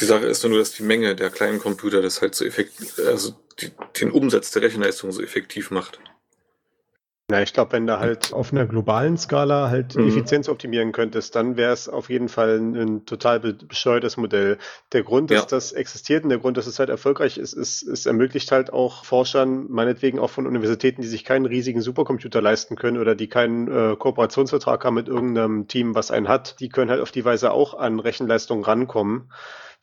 Die 0.00 0.04
Sache 0.04 0.26
ist 0.26 0.44
nur, 0.44 0.58
dass 0.58 0.72
die 0.72 0.82
Menge 0.82 1.14
der 1.14 1.30
kleinen 1.30 1.58
Computer 1.58 2.02
das 2.02 2.22
halt 2.22 2.34
so 2.34 2.44
effektiv, 2.44 2.98
also 3.06 3.34
die, 3.60 3.70
den 4.00 4.10
Umsatz 4.10 4.50
der 4.50 4.62
Rechenleistung 4.62 5.12
so 5.12 5.22
effektiv 5.22 5.70
macht. 5.70 6.00
Na, 7.32 7.40
ich 7.40 7.54
glaube, 7.54 7.72
wenn 7.72 7.86
du 7.86 7.98
halt 7.98 8.34
auf 8.34 8.52
einer 8.52 8.66
globalen 8.66 9.16
Skala 9.16 9.70
halt 9.70 9.96
mhm. 9.96 10.06
Effizienz 10.06 10.50
optimieren 10.50 10.92
könntest, 10.92 11.34
dann 11.34 11.56
wäre 11.56 11.72
es 11.72 11.88
auf 11.88 12.10
jeden 12.10 12.28
Fall 12.28 12.58
ein, 12.58 12.76
ein 12.76 13.06
total 13.06 13.40
bescheuertes 13.40 14.18
Modell. 14.18 14.58
Der 14.92 15.02
Grund, 15.02 15.30
dass 15.30 15.44
ja. 15.44 15.46
das 15.48 15.72
existiert 15.72 16.24
und 16.24 16.28
der 16.28 16.40
Grund, 16.40 16.58
dass 16.58 16.66
es 16.66 16.78
halt 16.78 16.90
erfolgreich 16.90 17.38
ist, 17.38 17.54
ist, 17.54 17.84
es 17.84 18.04
ermöglicht 18.04 18.52
halt 18.52 18.70
auch 18.70 19.06
Forschern, 19.06 19.64
meinetwegen 19.70 20.18
auch 20.18 20.28
von 20.28 20.46
Universitäten, 20.46 21.00
die 21.00 21.08
sich 21.08 21.24
keinen 21.24 21.46
riesigen 21.46 21.80
Supercomputer 21.80 22.42
leisten 22.42 22.76
können 22.76 22.98
oder 22.98 23.14
die 23.14 23.28
keinen 23.28 23.66
äh, 23.66 23.96
Kooperationsvertrag 23.96 24.84
haben 24.84 24.94
mit 24.96 25.08
irgendeinem 25.08 25.68
Team, 25.68 25.94
was 25.94 26.10
einen 26.10 26.28
hat, 26.28 26.60
die 26.60 26.68
können 26.68 26.90
halt 26.90 27.00
auf 27.00 27.12
die 27.12 27.24
Weise 27.24 27.52
auch 27.52 27.72
an 27.72 27.98
Rechenleistung 27.98 28.62
rankommen 28.62 29.30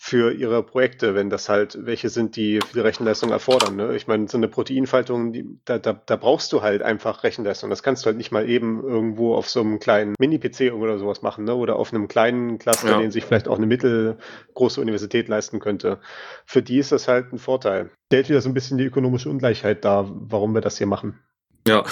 für 0.01 0.31
ihre 0.31 0.63
Projekte, 0.63 1.13
wenn 1.13 1.29
das 1.29 1.49
halt 1.49 1.77
welche 1.85 2.07
sind, 2.07 2.37
die 2.37 2.61
viel 2.61 2.81
Rechenleistung 2.81 3.31
erfordern. 3.31 3.75
Ne? 3.75 3.97
Ich 3.97 4.07
meine, 4.07 4.29
so 4.29 4.37
eine 4.37 4.47
Proteinfaltung, 4.47 5.33
die, 5.33 5.59
da, 5.65 5.77
da, 5.77 5.91
da 5.91 6.15
brauchst 6.15 6.53
du 6.53 6.61
halt 6.61 6.81
einfach 6.81 7.23
Rechenleistung. 7.25 7.69
Das 7.69 7.83
kannst 7.83 8.03
du 8.03 8.07
halt 8.07 8.15
nicht 8.15 8.31
mal 8.31 8.47
eben 8.47 8.81
irgendwo 8.81 9.35
auf 9.35 9.49
so 9.49 9.59
einem 9.59 9.77
kleinen 9.79 10.15
Mini-PC 10.17 10.71
oder 10.73 10.97
sowas 10.97 11.21
machen, 11.21 11.43
ne? 11.43 11.53
Oder 11.53 11.75
auf 11.75 11.93
einem 11.93 12.07
kleinen 12.07 12.59
Cluster, 12.59 12.91
ja. 12.91 12.99
den 12.99 13.11
sich 13.11 13.25
vielleicht 13.25 13.49
auch 13.49 13.57
eine 13.57 13.65
mittelgroße 13.67 14.79
Universität 14.79 15.27
leisten 15.27 15.59
könnte. 15.59 15.99
Für 16.45 16.61
die 16.61 16.77
ist 16.77 16.93
das 16.93 17.09
halt 17.09 17.33
ein 17.33 17.37
Vorteil. 17.37 17.91
Stellt 18.05 18.29
wieder 18.29 18.39
so 18.39 18.49
ein 18.49 18.53
bisschen 18.53 18.77
die 18.77 18.85
ökonomische 18.85 19.29
Ungleichheit 19.29 19.83
dar, 19.83 20.09
warum 20.09 20.53
wir 20.53 20.61
das 20.61 20.77
hier 20.77 20.87
machen. 20.87 21.19
Ja, 21.67 21.83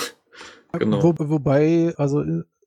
Genau. 0.73 1.01
Wo, 1.01 1.13
wobei, 1.17 1.93
also 1.97 2.23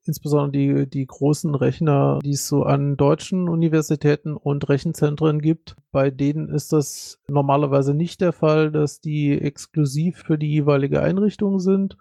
insbesondere 0.07 0.87
die, 0.87 0.91
die 0.91 1.07
großen 1.07 1.55
Rechner, 1.55 2.19
die 2.25 2.33
es 2.33 2.49
so 2.49 2.63
an 2.63 2.97
deutschen 2.97 3.49
Universitäten 3.49 4.37
und 4.37 4.69
Rechenzentren 4.69 5.41
gibt, 5.41 5.77
bei 5.93 6.11
denen 6.11 6.49
ist 6.49 6.73
das 6.73 7.21
normalerweise 7.29 7.95
nicht 7.95 8.21
der 8.21 8.33
Fall, 8.33 8.71
dass 8.71 9.01
die 9.01 9.41
exklusiv 9.41 10.19
für 10.19 10.39
die 10.39 10.51
jeweilige 10.51 11.03
Einrichtung 11.03 11.61
sind, 11.61 11.97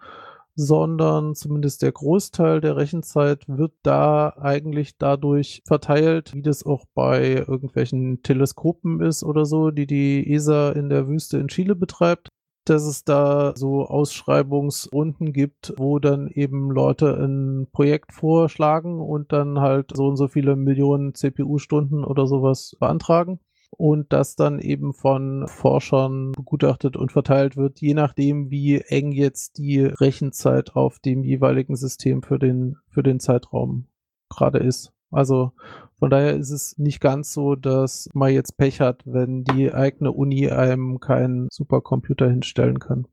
sondern 0.55 1.35
zumindest 1.35 1.81
der 1.83 1.93
Großteil 1.93 2.59
der 2.59 2.75
Rechenzeit 2.75 3.47
wird 3.47 3.71
da 3.81 4.35
eigentlich 4.39 4.97
dadurch 4.97 5.61
verteilt, 5.65 6.33
wie 6.33 6.41
das 6.41 6.65
auch 6.65 6.85
bei 6.93 7.45
irgendwelchen 7.47 8.23
Teleskopen 8.23 8.99
ist 8.99 9.23
oder 9.23 9.45
so, 9.45 9.71
die 9.71 9.87
die 9.87 10.33
ESA 10.33 10.71
in 10.71 10.89
der 10.89 11.07
Wüste 11.07 11.37
in 11.37 11.47
Chile 11.47 11.75
betreibt 11.75 12.29
dass 12.69 12.83
es 12.83 13.03
da 13.03 13.53
so 13.55 13.85
Ausschreibungsrunden 13.85 15.33
gibt, 15.33 15.73
wo 15.77 15.99
dann 15.99 16.27
eben 16.27 16.71
Leute 16.71 17.15
ein 17.15 17.67
Projekt 17.71 18.13
vorschlagen 18.13 19.01
und 19.01 19.31
dann 19.31 19.59
halt 19.59 19.91
so 19.95 20.07
und 20.07 20.17
so 20.17 20.27
viele 20.27 20.55
Millionen 20.55 21.13
CPU-Stunden 21.13 22.03
oder 22.03 22.27
sowas 22.27 22.75
beantragen 22.79 23.39
und 23.71 24.11
das 24.13 24.35
dann 24.35 24.59
eben 24.59 24.93
von 24.93 25.47
Forschern 25.47 26.31
begutachtet 26.33 26.97
und 26.97 27.11
verteilt 27.11 27.55
wird, 27.55 27.79
je 27.79 27.93
nachdem, 27.93 28.49
wie 28.49 28.79
eng 28.79 29.11
jetzt 29.11 29.57
die 29.57 29.81
Rechenzeit 29.81 30.75
auf 30.75 30.99
dem 30.99 31.23
jeweiligen 31.23 31.75
System 31.75 32.23
für 32.23 32.39
den, 32.39 32.77
für 32.89 33.03
den 33.03 33.19
Zeitraum 33.19 33.87
gerade 34.29 34.59
ist. 34.59 34.91
Also 35.11 35.51
von 35.99 36.09
daher 36.09 36.35
ist 36.35 36.51
es 36.51 36.77
nicht 36.77 37.01
ganz 37.01 37.33
so, 37.33 37.55
dass 37.55 38.09
man 38.13 38.31
jetzt 38.31 38.57
Pech 38.57 38.79
hat, 38.79 39.01
wenn 39.05 39.43
die 39.43 39.73
eigene 39.73 40.11
Uni 40.11 40.49
einem 40.49 40.99
keinen 40.99 41.49
Supercomputer 41.51 42.29
hinstellen 42.29 42.79
kann. 42.79 43.05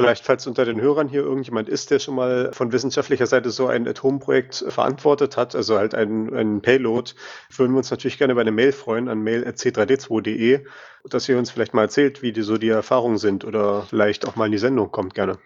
Vielleicht, 0.00 0.24
falls 0.24 0.46
unter 0.46 0.64
den 0.64 0.80
Hörern 0.80 1.08
hier 1.08 1.20
irgendjemand 1.20 1.68
ist, 1.68 1.90
der 1.90 1.98
schon 1.98 2.14
mal 2.14 2.54
von 2.54 2.72
wissenschaftlicher 2.72 3.26
Seite 3.26 3.50
so 3.50 3.66
ein 3.66 3.86
Atomprojekt 3.86 4.64
verantwortet 4.68 5.36
hat, 5.36 5.54
also 5.54 5.76
halt 5.76 5.94
ein, 5.94 6.32
ein 6.32 6.62
Payload, 6.62 7.12
würden 7.54 7.72
wir 7.72 7.78
uns 7.78 7.90
natürlich 7.90 8.16
gerne 8.16 8.34
bei 8.34 8.40
einer 8.40 8.50
Mail 8.50 8.72
freuen 8.72 9.08
an 9.08 9.20
mail.c3d2.de, 9.20 10.64
dass 11.04 11.28
ihr 11.28 11.36
uns 11.36 11.50
vielleicht 11.50 11.74
mal 11.74 11.82
erzählt, 11.82 12.22
wie 12.22 12.32
die 12.32 12.40
so 12.40 12.56
die 12.56 12.70
Erfahrungen 12.70 13.18
sind 13.18 13.44
oder 13.44 13.82
vielleicht 13.82 14.26
auch 14.26 14.36
mal 14.36 14.46
in 14.46 14.52
die 14.52 14.58
Sendung 14.58 14.90
kommt, 14.90 15.14
gerne. 15.14 15.38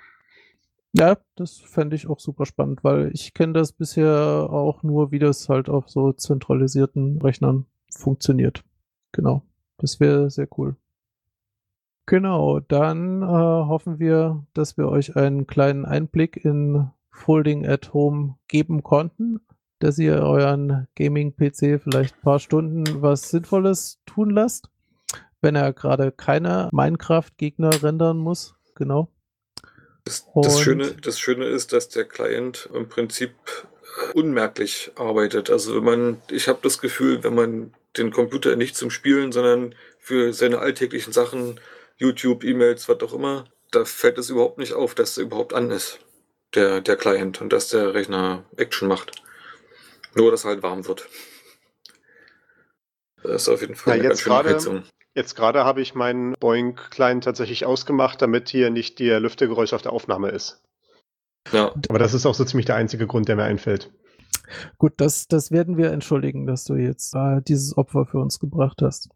Ja, 0.96 1.16
das 1.34 1.58
fände 1.58 1.96
ich 1.96 2.06
auch 2.06 2.20
super 2.20 2.46
spannend, 2.46 2.84
weil 2.84 3.10
ich 3.12 3.34
kenne 3.34 3.52
das 3.52 3.72
bisher 3.72 4.48
auch 4.48 4.84
nur, 4.84 5.10
wie 5.10 5.18
das 5.18 5.48
halt 5.48 5.68
auf 5.68 5.88
so 5.88 6.12
zentralisierten 6.12 7.20
Rechnern 7.20 7.66
funktioniert. 7.90 8.62
Genau. 9.10 9.42
Das 9.78 9.98
wäre 9.98 10.30
sehr 10.30 10.46
cool. 10.56 10.76
Genau, 12.06 12.60
dann 12.60 13.22
äh, 13.22 13.26
hoffen 13.26 13.98
wir, 13.98 14.46
dass 14.52 14.76
wir 14.76 14.88
euch 14.88 15.16
einen 15.16 15.48
kleinen 15.48 15.84
Einblick 15.84 16.36
in 16.44 16.90
Folding 17.10 17.66
at 17.66 17.92
Home 17.92 18.36
geben 18.46 18.84
konnten, 18.84 19.40
dass 19.80 19.98
ihr 19.98 20.16
euren 20.16 20.86
Gaming-PC 20.94 21.80
vielleicht 21.82 22.14
ein 22.16 22.22
paar 22.22 22.38
Stunden 22.38 23.02
was 23.02 23.30
Sinnvolles 23.30 24.00
tun 24.06 24.30
lasst, 24.30 24.70
wenn 25.40 25.56
er 25.56 25.72
gerade 25.72 26.12
keine 26.12 26.68
Minecraft-Gegner 26.72 27.82
rendern 27.82 28.18
muss. 28.18 28.54
Genau. 28.76 29.08
Das, 30.04 30.26
das, 30.34 30.60
Schöne, 30.60 30.92
das 30.92 31.18
Schöne 31.18 31.46
ist, 31.46 31.72
dass 31.72 31.88
der 31.88 32.04
Client 32.04 32.68
im 32.74 32.88
Prinzip 32.88 33.32
unmerklich 34.12 34.92
arbeitet. 34.96 35.50
Also 35.50 35.76
wenn 35.76 35.84
man, 35.84 36.22
ich 36.30 36.48
habe 36.48 36.58
das 36.62 36.78
Gefühl, 36.78 37.24
wenn 37.24 37.34
man 37.34 37.74
den 37.96 38.10
Computer 38.10 38.56
nicht 38.56 38.76
zum 38.76 38.90
Spielen, 38.90 39.32
sondern 39.32 39.74
für 39.98 40.32
seine 40.32 40.58
alltäglichen 40.58 41.12
Sachen, 41.12 41.60
YouTube, 41.96 42.44
E-Mails, 42.44 42.88
was 42.88 43.00
auch 43.00 43.14
immer, 43.14 43.46
da 43.70 43.84
fällt 43.84 44.18
es 44.18 44.30
überhaupt 44.30 44.58
nicht 44.58 44.74
auf, 44.74 44.94
dass 44.94 45.16
er 45.16 45.24
überhaupt 45.24 45.54
an 45.54 45.70
ist, 45.70 46.00
der, 46.54 46.80
der 46.80 46.96
Client, 46.96 47.40
und 47.40 47.52
dass 47.52 47.68
der 47.68 47.94
Rechner 47.94 48.44
Action 48.56 48.88
macht. 48.88 49.12
Nur, 50.14 50.30
dass 50.30 50.44
er 50.44 50.50
halt 50.50 50.62
warm 50.62 50.86
wird. 50.86 51.08
Das 53.22 53.42
ist 53.42 53.48
auf 53.48 53.60
jeden 53.62 53.74
Fall 53.74 53.96
ja, 53.96 54.02
eine 54.02 54.10
jetzt 54.10 54.24
ganz 54.24 54.42
schöne 54.44 54.54
Heizung. 54.54 54.84
Jetzt 55.14 55.36
gerade 55.36 55.64
habe 55.64 55.80
ich 55.80 55.94
meinen 55.94 56.34
Boeing-Client 56.40 57.24
tatsächlich 57.24 57.64
ausgemacht, 57.64 58.20
damit 58.20 58.48
hier 58.48 58.70
nicht 58.70 58.98
der 58.98 59.20
Lüftegeräusch 59.20 59.72
auf 59.72 59.82
der 59.82 59.92
Aufnahme 59.92 60.30
ist. 60.30 60.60
Ja. 61.52 61.72
Aber 61.88 61.98
das 61.98 62.14
ist 62.14 62.26
auch 62.26 62.34
so 62.34 62.44
ziemlich 62.44 62.66
der 62.66 62.76
einzige 62.76 63.06
Grund, 63.06 63.28
der 63.28 63.36
mir 63.36 63.44
einfällt. 63.44 63.92
Gut, 64.78 64.94
das, 64.96 65.28
das 65.28 65.50
werden 65.50 65.76
wir 65.76 65.92
entschuldigen, 65.92 66.46
dass 66.46 66.64
du 66.64 66.74
jetzt 66.74 67.14
äh, 67.14 67.40
dieses 67.42 67.76
Opfer 67.76 68.06
für 68.06 68.18
uns 68.18 68.40
gebracht 68.40 68.82
hast. 68.82 69.08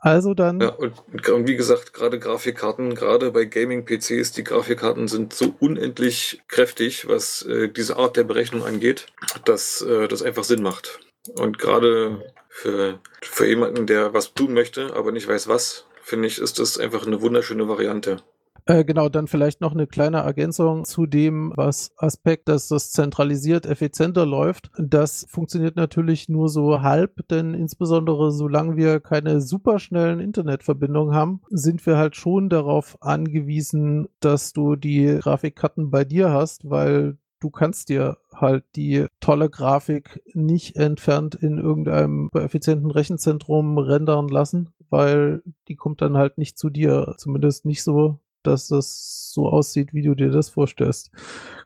Also 0.00 0.34
dann. 0.34 0.60
Ja, 0.60 0.68
und, 0.68 0.92
und 1.28 1.48
wie 1.48 1.56
gesagt, 1.56 1.94
gerade 1.94 2.18
Grafikkarten, 2.18 2.94
gerade 2.94 3.30
bei 3.30 3.46
Gaming-PCs, 3.46 4.32
die 4.32 4.44
Grafikkarten 4.44 5.08
sind 5.08 5.32
so 5.32 5.54
unendlich 5.60 6.42
kräftig, 6.48 7.08
was 7.08 7.42
äh, 7.42 7.68
diese 7.70 7.96
Art 7.96 8.16
der 8.16 8.24
Berechnung 8.24 8.64
angeht, 8.64 9.06
dass 9.44 9.80
äh, 9.80 10.08
das 10.08 10.22
einfach 10.22 10.44
Sinn 10.44 10.62
macht. 10.62 11.00
Und 11.38 11.58
gerade 11.58 12.34
für, 12.54 13.00
für 13.20 13.48
jemanden, 13.48 13.86
der 13.88 14.14
was 14.14 14.32
tun 14.32 14.54
möchte, 14.54 14.94
aber 14.94 15.10
nicht 15.10 15.26
weiß 15.26 15.48
was, 15.48 15.86
finde 16.02 16.28
ich, 16.28 16.38
ist 16.38 16.60
das 16.60 16.78
einfach 16.78 17.04
eine 17.04 17.20
wunderschöne 17.20 17.68
Variante. 17.68 18.18
Äh, 18.66 18.84
genau, 18.84 19.08
dann 19.08 19.26
vielleicht 19.26 19.60
noch 19.60 19.72
eine 19.72 19.88
kleine 19.88 20.18
Ergänzung 20.18 20.84
zu 20.84 21.04
dem, 21.04 21.52
was 21.56 21.92
Aspekt, 21.96 22.48
dass 22.48 22.68
das 22.68 22.92
zentralisiert 22.92 23.66
effizienter 23.66 24.24
läuft. 24.24 24.70
Das 24.78 25.26
funktioniert 25.28 25.74
natürlich 25.74 26.28
nur 26.28 26.48
so 26.48 26.80
halb, 26.80 27.28
denn 27.28 27.54
insbesondere 27.54 28.30
solange 28.30 28.76
wir 28.76 29.00
keine 29.00 29.40
superschnellen 29.40 30.20
Internetverbindungen 30.20 31.14
haben, 31.14 31.42
sind 31.50 31.84
wir 31.84 31.98
halt 31.98 32.14
schon 32.14 32.48
darauf 32.48 32.96
angewiesen, 33.02 34.08
dass 34.20 34.52
du 34.52 34.76
die 34.76 35.18
Grafikkarten 35.20 35.90
bei 35.90 36.04
dir 36.04 36.30
hast, 36.30 36.70
weil 36.70 37.18
du 37.44 37.50
kannst 37.50 37.90
dir 37.90 38.16
halt 38.34 38.64
die 38.74 39.06
tolle 39.20 39.50
Grafik 39.50 40.22
nicht 40.32 40.76
entfernt 40.76 41.34
in 41.34 41.58
irgendeinem 41.58 42.30
effizienten 42.32 42.90
Rechenzentrum 42.90 43.76
rendern 43.76 44.28
lassen, 44.28 44.70
weil 44.88 45.42
die 45.68 45.76
kommt 45.76 46.00
dann 46.00 46.16
halt 46.16 46.38
nicht 46.38 46.58
zu 46.58 46.70
dir, 46.70 47.14
zumindest 47.18 47.66
nicht 47.66 47.82
so 47.82 48.18
dass 48.46 48.68
das 48.68 49.32
so 49.32 49.48
aussieht, 49.48 49.94
wie 49.94 50.02
du 50.02 50.14
dir 50.14 50.30
das 50.30 50.50
vorstellst. 50.50 51.10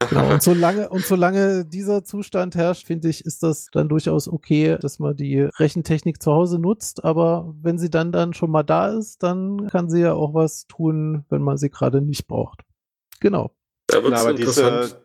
Genau. 0.09 0.33
Und 0.33 0.45
solange, 0.45 0.89
und 0.91 1.05
solange 1.05 1.65
dieser 1.65 2.05
Zustand 2.05 2.55
herrscht, 2.55 2.87
finde 2.87 3.09
ich, 3.09 3.25
ist 3.25 3.43
das 3.43 3.67
dann 3.73 3.89
durchaus 3.89 4.29
okay, 4.29 4.79
dass 4.81 5.01
man 5.01 5.17
die 5.17 5.41
Rechentechnik 5.41 6.23
zu 6.23 6.33
Hause 6.33 6.61
nutzt. 6.61 7.05
Aber 7.05 7.53
wenn 7.61 7.79
sie 7.79 7.91
dann 7.91 8.13
dann 8.13 8.33
schon 8.33 8.53
mal 8.53 8.63
da 8.63 8.97
ist, 8.97 9.25
dann 9.25 9.67
kann 9.67 9.91
sie 9.91 10.03
ja 10.03 10.13
auch 10.13 10.35
was 10.35 10.69
tun, 10.69 11.25
wenn 11.31 11.43
man 11.43 11.57
sie 11.57 11.69
gerade 11.69 12.01
nicht 12.01 12.29
braucht. 12.29 12.63
Genau. 13.19 13.51
Da 13.89 14.03
wird 14.05 14.15
aber 14.15 14.35
diese, 14.35 15.01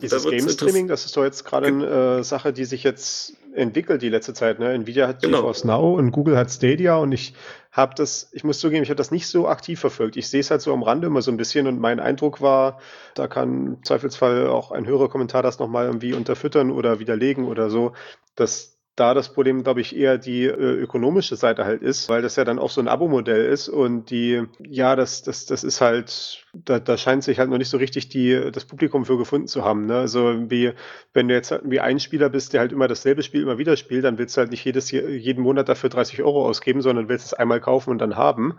dieses 0.00 0.24
Game 0.24 0.48
Streaming, 0.48 0.88
das 0.88 1.04
ist 1.04 1.16
doch 1.16 1.24
jetzt 1.24 1.44
gerade 1.44 1.68
eine 1.68 1.86
äh, 2.18 2.24
Sache, 2.24 2.52
die 2.52 2.64
sich 2.64 2.82
jetzt 2.82 3.34
entwickelt 3.54 4.02
die 4.02 4.08
letzte 4.08 4.34
Zeit. 4.34 4.58
Ne? 4.58 4.72
Nvidia 4.72 5.06
hat 5.06 5.22
genau. 5.22 5.38
GeForce 5.38 5.64
Now 5.64 5.94
und 5.94 6.10
Google 6.10 6.36
hat 6.36 6.50
Stadia 6.50 6.96
und 6.96 7.12
ich 7.12 7.34
habe 7.70 7.94
das, 7.94 8.28
ich 8.32 8.44
muss 8.44 8.58
zugeben, 8.58 8.82
ich 8.82 8.90
habe 8.90 8.96
das 8.96 9.10
nicht 9.10 9.28
so 9.28 9.46
aktiv 9.46 9.78
verfolgt. 9.78 10.16
Ich 10.16 10.28
sehe 10.28 10.40
es 10.40 10.50
halt 10.50 10.62
so 10.62 10.72
am 10.72 10.82
Rande 10.82 11.06
immer 11.06 11.22
so 11.22 11.30
ein 11.30 11.36
bisschen 11.36 11.66
und 11.66 11.78
mein 11.78 12.00
Eindruck 12.00 12.40
war, 12.40 12.80
da 13.14 13.28
kann 13.28 13.66
im 13.66 13.84
Zweifelsfall 13.84 14.48
auch 14.48 14.72
ein 14.72 14.86
höherer 14.86 15.08
Kommentar 15.08 15.42
das 15.42 15.58
nochmal 15.58 15.86
irgendwie 15.86 16.12
unterfüttern 16.12 16.70
oder 16.70 16.98
widerlegen 16.98 17.46
oder 17.46 17.70
so, 17.70 17.92
dass 18.34 18.77
da 18.98 19.14
das 19.14 19.32
Problem, 19.32 19.62
glaube 19.62 19.80
ich, 19.80 19.96
eher 19.96 20.18
die 20.18 20.44
äh, 20.44 20.50
ökonomische 20.50 21.36
Seite 21.36 21.64
halt 21.64 21.82
ist, 21.82 22.08
weil 22.08 22.22
das 22.22 22.36
ja 22.36 22.44
dann 22.44 22.58
auch 22.58 22.70
so 22.70 22.80
ein 22.80 22.88
Abo-Modell 22.88 23.46
ist 23.46 23.68
und 23.68 24.10
die, 24.10 24.44
ja, 24.60 24.96
das, 24.96 25.22
das, 25.22 25.46
das 25.46 25.64
ist 25.64 25.80
halt, 25.80 26.44
da, 26.52 26.78
da 26.78 26.96
scheint 26.96 27.24
sich 27.24 27.38
halt 27.38 27.50
noch 27.50 27.58
nicht 27.58 27.68
so 27.68 27.76
richtig 27.76 28.08
die, 28.08 28.50
das 28.52 28.64
Publikum 28.64 29.04
für 29.04 29.18
gefunden 29.18 29.46
zu 29.46 29.64
haben. 29.64 29.86
Ne? 29.86 29.96
Also 29.98 30.50
wie, 30.50 30.72
wenn 31.12 31.28
du 31.28 31.34
jetzt 31.34 31.50
halt 31.50 31.62
wie 31.64 31.80
ein 31.80 32.00
Spieler 32.00 32.28
bist, 32.28 32.52
der 32.52 32.60
halt 32.60 32.72
immer 32.72 32.88
dasselbe 32.88 33.22
Spiel 33.22 33.42
immer 33.42 33.58
wieder 33.58 33.76
spielt, 33.76 34.04
dann 34.04 34.18
willst 34.18 34.36
du 34.36 34.40
halt 34.40 34.50
nicht 34.50 34.64
jedes, 34.64 34.90
jeden 34.90 35.42
Monat 35.42 35.68
dafür 35.68 35.90
30 35.90 36.22
Euro 36.22 36.46
ausgeben, 36.46 36.82
sondern 36.82 37.08
willst 37.08 37.26
es 37.26 37.34
einmal 37.34 37.60
kaufen 37.60 37.90
und 37.90 37.98
dann 37.98 38.16
haben 38.16 38.58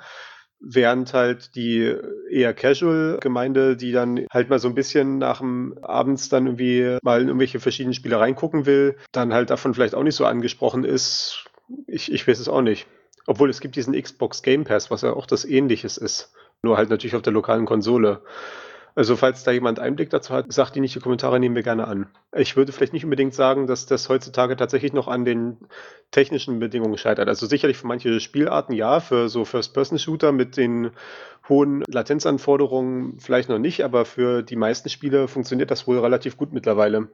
während 0.59 1.13
halt 1.13 1.55
die 1.55 1.95
eher 2.29 2.53
Casual-Gemeinde, 2.53 3.77
die 3.77 3.91
dann 3.91 4.25
halt 4.31 4.49
mal 4.49 4.59
so 4.59 4.67
ein 4.67 4.75
bisschen 4.75 5.17
nach 5.17 5.39
dem 5.39 5.77
Abends 5.81 6.29
dann 6.29 6.47
irgendwie 6.47 6.97
mal 7.01 7.21
in 7.21 7.27
irgendwelche 7.27 7.59
verschiedenen 7.59 7.93
Spiele 7.93 8.19
reingucken 8.19 8.65
will, 8.65 8.97
dann 9.11 9.33
halt 9.33 9.49
davon 9.49 9.73
vielleicht 9.73 9.95
auch 9.95 10.03
nicht 10.03 10.15
so 10.15 10.25
angesprochen 10.25 10.83
ist. 10.83 11.45
Ich, 11.87 12.11
ich 12.11 12.27
weiß 12.27 12.39
es 12.39 12.49
auch 12.49 12.61
nicht. 12.61 12.87
Obwohl 13.25 13.49
es 13.49 13.61
gibt 13.61 13.75
diesen 13.75 13.99
Xbox 13.99 14.41
Game 14.41 14.63
Pass, 14.63 14.91
was 14.91 15.01
ja 15.01 15.13
auch 15.13 15.27
das 15.27 15.45
Ähnliches 15.45 15.97
ist. 15.97 16.33
Nur 16.61 16.77
halt 16.77 16.89
natürlich 16.89 17.15
auf 17.15 17.21
der 17.21 17.33
lokalen 17.33 17.65
Konsole. 17.65 18.21
Also 18.95 19.15
falls 19.15 19.43
da 19.43 19.52
jemand 19.52 19.80
Einblick 19.80 20.10
dazu 20.10 20.34
hat, 20.34 20.52
sagt 20.52 20.75
die 20.75 20.82
nicht, 20.82 20.95
die 20.95 20.99
Kommentare 20.99 21.39
nehmen 21.39 21.56
wir 21.56 21.63
gerne 21.63 21.88
an. 21.88 22.08
Ich 22.36 22.56
würde 22.56 22.71
vielleicht 22.71 22.93
nicht 22.93 23.04
unbedingt 23.04 23.34
sagen, 23.34 23.67
dass 23.67 23.86
das 23.86 24.10
heutzutage 24.10 24.56
tatsächlich 24.56 24.93
noch 24.93 25.08
an 25.08 25.25
den 25.25 25.58
technischen 26.12 26.60
Bedingungen 26.60 26.97
scheitert. 26.97 27.28
Also 27.28 27.45
sicherlich 27.45 27.78
für 27.78 27.88
manche 27.88 28.19
Spielarten 28.19 28.73
ja, 28.73 28.99
für 28.99 29.30
so 29.30 29.45
First-Person-Shooter 29.45 30.32
mit 30.32 30.58
den 30.58 30.91
hohen 31.47 31.84
Latenzanforderungen 31.88 33.19
vielleicht 33.19 33.49
noch 33.49 33.60
nicht, 33.60 33.84
aber 33.84 34.06
für 34.06 34.43
die 34.43 34.56
meisten 34.56 34.89
Spiele 34.89 35.28
funktioniert 35.28 35.71
das 35.71 35.88
wohl 35.88 35.99
relativ 35.99 36.38
gut 36.38 36.54
mittlerweile. 36.54 37.10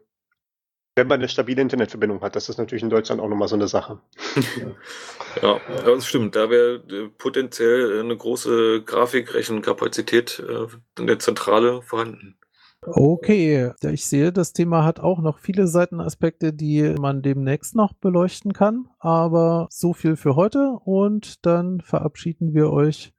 Wenn 0.98 1.08
man 1.08 1.20
eine 1.20 1.28
stabile 1.28 1.62
Internetverbindung 1.62 2.22
hat, 2.22 2.38
das 2.38 2.48
ist 2.48 2.58
natürlich 2.58 2.84
in 2.84 2.90
Deutschland 2.90 3.20
auch 3.22 3.28
nochmal 3.28 3.50
so 3.50 3.56
eine 3.56 3.68
Sache. 3.68 4.00
ja, 5.42 5.60
das 5.86 6.08
stimmt. 6.08 6.38
Da 6.38 6.50
wäre 6.50 6.76
äh, 6.90 7.10
potenziell 7.18 8.00
eine 8.00 8.16
große 8.16 8.82
Grafikrechenkapazität 8.84 10.42
äh, 10.48 10.68
in 10.98 11.08
der 11.08 11.20
Zentrale 11.20 11.82
vorhanden. 11.82 12.38
Okay, 12.82 13.74
ich 13.82 14.06
sehe, 14.06 14.32
das 14.32 14.54
Thema 14.54 14.86
hat 14.86 15.02
auch 15.02 15.20
noch 15.20 15.40
viele 15.40 15.68
Seitenaspekte, 15.68 16.54
die 16.54 16.96
man 16.98 17.22
demnächst 17.22 17.76
noch 17.76 17.94
beleuchten 17.94 18.54
kann. 18.54 18.88
Aber 19.00 19.68
so 19.72 19.94
viel 19.94 20.16
für 20.16 20.38
heute 20.38 20.78
und 20.86 21.46
dann 21.46 21.82
verabschieden 21.82 22.54
wir 22.54 22.72
euch 22.72 23.14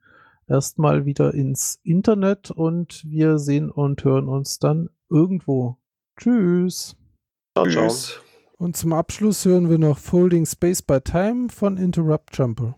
erstmal 0.47 1.05
wieder 1.05 1.33
ins 1.35 1.79
Internet 1.83 2.49
und 2.49 3.03
wir 3.05 3.37
sehen 3.37 3.69
und 3.69 4.03
hören 4.03 4.27
uns 4.27 4.57
dann 4.57 4.89
irgendwo. 5.09 5.77
Tschüss. 6.17 6.96
Ciao, 7.65 7.65
Tschüss. 7.65 8.19
Und 8.59 8.77
zum 8.77 8.93
Abschluss 8.93 9.45
hören 9.45 9.69
wir 9.69 9.79
noch 9.79 9.97
Folding 9.97 10.45
Space 10.45 10.83
by 10.83 10.99
Time 11.01 11.47
von 11.49 11.77
Interrupt 11.77 12.37
Jumper. 12.37 12.75